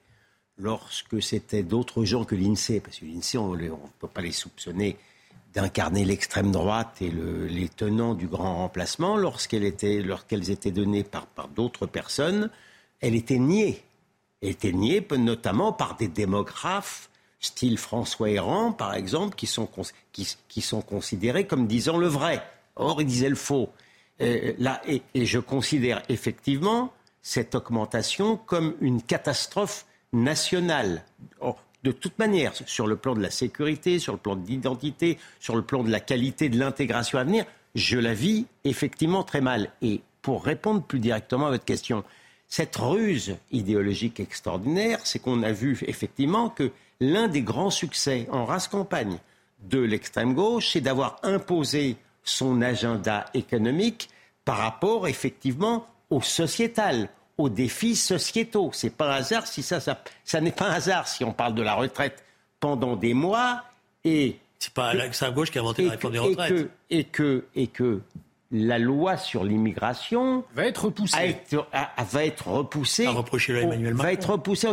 [0.56, 3.68] lorsque c'était d'autres gens que l'INSEE, parce que l'INSEE, on ne
[3.98, 4.96] peut pas les soupçonner
[5.52, 11.26] d'incarner l'extrême droite et les tenants du grand remplacement, lorsqu'elles étaient, lorsqu'elles étaient données par,
[11.26, 12.50] par d'autres personnes,
[13.00, 13.82] elle était niée
[14.42, 17.10] était niée notamment par des démographes,
[17.40, 19.68] style François Héran, par exemple, qui sont,
[20.12, 22.42] qui, sont considérés comme disant le vrai.
[22.76, 23.70] Or, ils disaient le faux.
[24.20, 31.04] Euh, là, et, je considère effectivement cette augmentation comme une catastrophe nationale.
[31.82, 35.56] de toute manière, sur le plan de la sécurité, sur le plan de l'identité, sur
[35.56, 39.70] le plan de la qualité de l'intégration à venir, je la vis effectivement très mal.
[39.80, 42.04] Et pour répondre plus directement à votre question,
[42.50, 48.44] cette ruse idéologique extraordinaire, c'est qu'on a vu effectivement que l'un des grands succès en
[48.44, 49.18] race campagne
[49.62, 54.10] de l'extrême gauche, c'est d'avoir imposé son agenda économique
[54.44, 58.70] par rapport effectivement au sociétal, aux défis sociétaux.
[58.72, 61.54] C'est pas un hasard si ça, ça, ça n'est pas un hasard si on parle
[61.54, 62.24] de la retraite
[62.58, 63.62] pendant des mois
[64.04, 66.70] et c'est pas l'extrême gauche qui a inventé la réforme des retraites.
[66.90, 68.00] Et que, et que,
[68.50, 71.36] la loi sur l'immigration va être repoussée.
[71.62, 73.06] va être repoussée.
[73.06, 74.02] À reprocher à Emmanuel Macron.
[74.02, 74.68] Va être repoussée.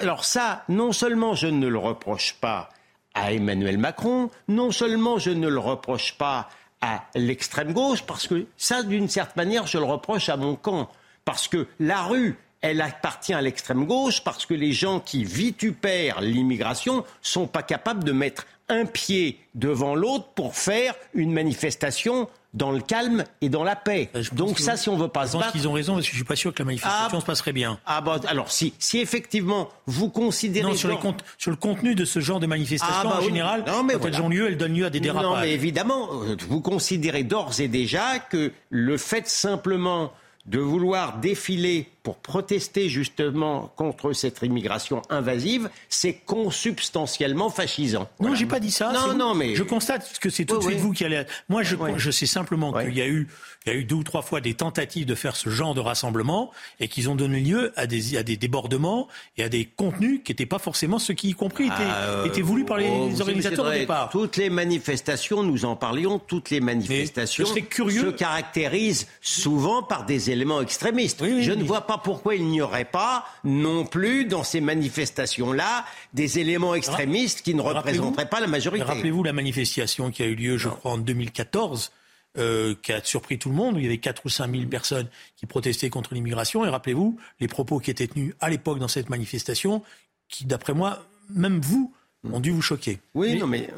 [0.00, 2.70] Alors ça, non seulement je ne le reproche pas
[3.14, 6.48] à Emmanuel Macron, non seulement je ne le reproche pas
[6.80, 10.88] à l'extrême gauche, parce que ça, d'une certaine manière, je le reproche à mon camp.
[11.24, 16.20] Parce que la rue, elle appartient à l'extrême gauche, parce que les gens qui vitupèrent
[16.20, 22.70] l'immigration sont pas capables de mettre un pied devant l'autre pour faire une manifestation dans
[22.70, 24.10] le calme et dans la paix.
[24.14, 26.12] Euh, Donc ça, si on veut pas je se pense qu'ils ont raison, parce que
[26.12, 27.78] je suis pas sûr que la manifestation ah, se passerait bien.
[27.86, 30.68] Ah bah, alors si, si effectivement vous considérez...
[30.68, 30.96] Non, sur, les
[31.36, 34.08] sur le contenu de ce genre de manifestation, ah, bah en général, non, mais quand
[34.08, 35.24] elles ont lieu, elles donnent lieu à des dérapages.
[35.24, 36.08] Non, mais évidemment,
[36.48, 40.12] vous considérez d'ores et déjà que le fait simplement
[40.46, 48.08] de vouloir défiler pour protester justement contre cette immigration invasive, c'est consubstantiellement fascisant.
[48.18, 48.92] Non, j'ai pas dit ça.
[48.92, 51.24] Non, non, mais je constate que c'est tout de suite vous qui allez.
[51.50, 53.28] Moi, je, je sais simplement qu'il y a eu,
[53.66, 55.80] il y a eu deux ou trois fois des tentatives de faire ce genre de
[55.80, 56.50] rassemblement
[56.80, 59.06] et qu'ils ont donné lieu à des, à des débordements
[59.36, 62.40] et à des contenus qui n'étaient pas forcément ceux qui, y compris, étaient, ah, étaient
[62.40, 64.08] voulus par les oh, organisateurs au départ.
[64.08, 68.06] Toutes les manifestations, nous en parlions, toutes les manifestations curieux.
[68.06, 71.22] se caractérisent souvent par des éléments extrémistes.
[71.22, 75.84] je ne vois pas pourquoi il n'y aurait pas non plus dans ces manifestations-là
[76.14, 78.84] des éléments extrémistes qui ne représenteraient pas la majorité.
[78.84, 81.92] Rappelez-vous la manifestation qui a eu lieu, je crois, en 2014.
[82.36, 83.76] Euh, qui a surpris tout le monde.
[83.78, 86.64] Il y avait 4 ou 5 000 personnes qui protestaient contre l'immigration.
[86.64, 89.82] Et rappelez-vous les propos qui étaient tenus à l'époque dans cette manifestation,
[90.28, 91.92] qui, d'après moi, même vous,
[92.30, 93.00] ont dû vous choquer.
[93.14, 93.70] Oui, non, mais.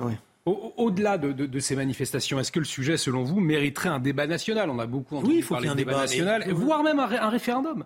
[0.46, 4.68] Au-delà de, ces manifestations, est-ce que le sujet, selon vous, mériterait un débat national?
[4.68, 7.84] On a beaucoup entendu oui, il faut parler un débat, national, voire même un référendum.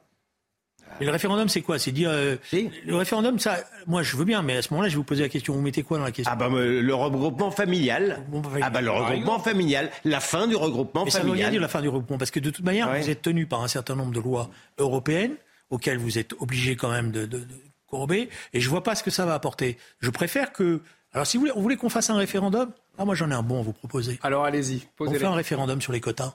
[1.00, 1.78] Et le référendum, c'est quoi?
[1.78, 4.94] C'est dire euh, le référendum, ça, moi, je veux bien, mais à ce moment-là, je
[4.94, 5.52] vais vous poser la question.
[5.52, 6.32] Vous mettez quoi dans la question?
[6.32, 8.22] Ah bah le regroupement familial.
[8.62, 11.30] Ah bah le regroupement familial, la fin du regroupement mais familial.
[11.30, 13.22] Ça veut rien dire la fin du regroupement, parce que de toute manière, vous êtes
[13.22, 15.34] tenu par un certain nombre de lois européennes
[15.70, 17.46] auxquelles vous êtes obligé quand même de, de, de
[17.88, 19.78] courber, et je vois pas ce que ça va apporter.
[20.00, 20.80] Je préfère que,
[21.12, 23.42] alors si vous voulez, on voulez qu'on fasse un référendum, ah moi j'en ai un
[23.42, 24.18] bon à vous proposer.
[24.22, 26.34] Alors allez-y, On fait un référendum sur les quotas.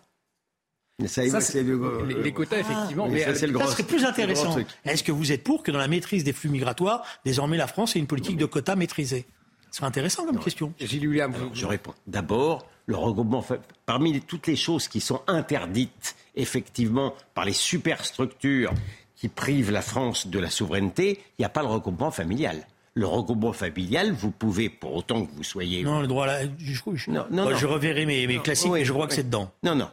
[1.08, 3.08] Ça, les, quotas, ah, effectivement.
[3.08, 4.56] mais, ça, le serait plus intéressant.
[4.86, 7.96] Est-ce que vous êtes pour que dans la maîtrise des flux migratoires, désormais la France
[7.96, 9.26] ait une politique de quotas maîtrisée?
[9.72, 10.74] Ce serait intéressant comme question.
[10.80, 11.94] Gilles William, je réponds.
[12.08, 13.46] D'abord, le regroupement,
[13.86, 18.74] parmi toutes les choses qui sont interdites, effectivement, par les superstructures
[19.16, 23.06] qui privent la France de la souveraineté, il n'y a pas le regroupement familial le
[23.06, 25.84] regroupement familial, vous pouvez, pour autant que vous soyez.
[25.84, 26.40] Non, le droit là.
[26.58, 29.52] Je, non, non, je reverrai mes, mes classiques, mais je crois que c'est dedans.
[29.64, 29.90] Non, non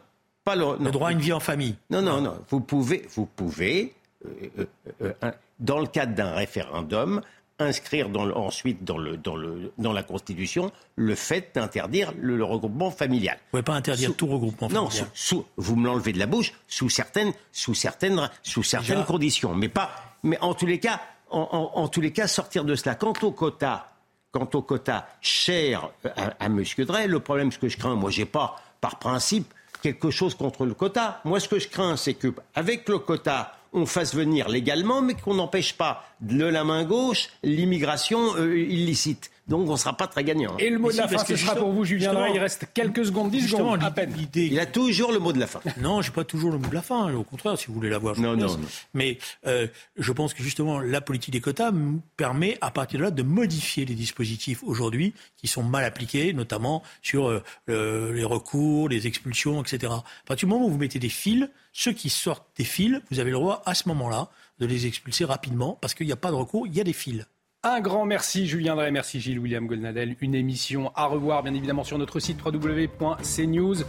[0.55, 1.77] le, droit à une vie en famille.
[1.91, 2.39] Non, non, non.
[2.51, 3.95] Vous pouvez, vous pouvez
[4.25, 4.67] euh,
[5.03, 7.23] euh, euh, dans le cadre d'un référendum,
[7.59, 13.37] inscrire ensuite dans, le, dans, le, dans la Constitution le fait d'interdire le, regroupement familial.
[13.37, 15.05] Vous ne pouvez pas interdire tout regroupement familial.
[15.05, 19.55] Non, sous, vous me l'enlevez de la bouche sous certaines, sous certaines, sous certaines conditions.
[19.55, 19.91] Mais, pas,
[20.23, 22.95] mais en, tous les cas, en, tous les cas, sortir de cela.
[22.95, 23.91] Quant au quota,
[24.33, 26.63] quant au quota cher à, à M.
[26.79, 29.53] Drey, le problème, ce que je crains, moi, j'ai pas, par principe,
[29.87, 31.21] quelque chose contre le quota.
[31.25, 35.35] Moi, ce que je crains, c'est qu'avec le quota, on fasse venir légalement, mais qu'on
[35.35, 39.31] n'empêche pas de la main gauche l'immigration euh, illicite.
[39.49, 40.57] Donc on ne sera pas très gagnant.
[40.59, 43.31] Et le mot de la fin, ce sera pour vous, Julien Il reste quelques secondes,
[43.31, 44.13] 10 secondes à peine.
[44.35, 45.61] Il a toujours le mot de la fin.
[45.81, 47.13] Non, je n'ai pas toujours le mot de la fin.
[47.15, 48.61] Au contraire, si vous voulez l'avoir, je non, non, non,
[48.95, 51.73] Mais euh, je pense que justement, la politique des quotas
[52.17, 56.83] permet, à partir de là, de modifier les dispositifs aujourd'hui qui sont mal appliqués, notamment
[57.03, 57.29] sur
[57.69, 59.93] euh, les recours, les expulsions, etc.
[59.93, 63.21] À partir du moment où vous mettez des fils, ceux qui sortent des fils, vous
[63.21, 64.29] avez le droit à ce moment-là
[64.59, 66.93] de les expulser rapidement parce qu'il n'y a pas de recours, il y a des
[66.93, 67.27] fils.
[67.69, 70.15] Un grand merci Julien Drey, merci Gilles William Goldnadel.
[70.21, 73.83] Une émission à revoir bien évidemment sur notre site www.cnews.fr.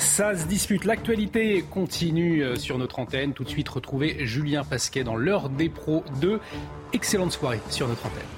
[0.00, 0.84] Ça se dispute.
[0.84, 3.32] L'actualité continue euh, sur notre antenne.
[3.32, 6.38] Tout de suite, retrouvez Julien Pasquet dans l'heure des pros 2.
[6.92, 8.37] Excellente soirée sur notre antenne.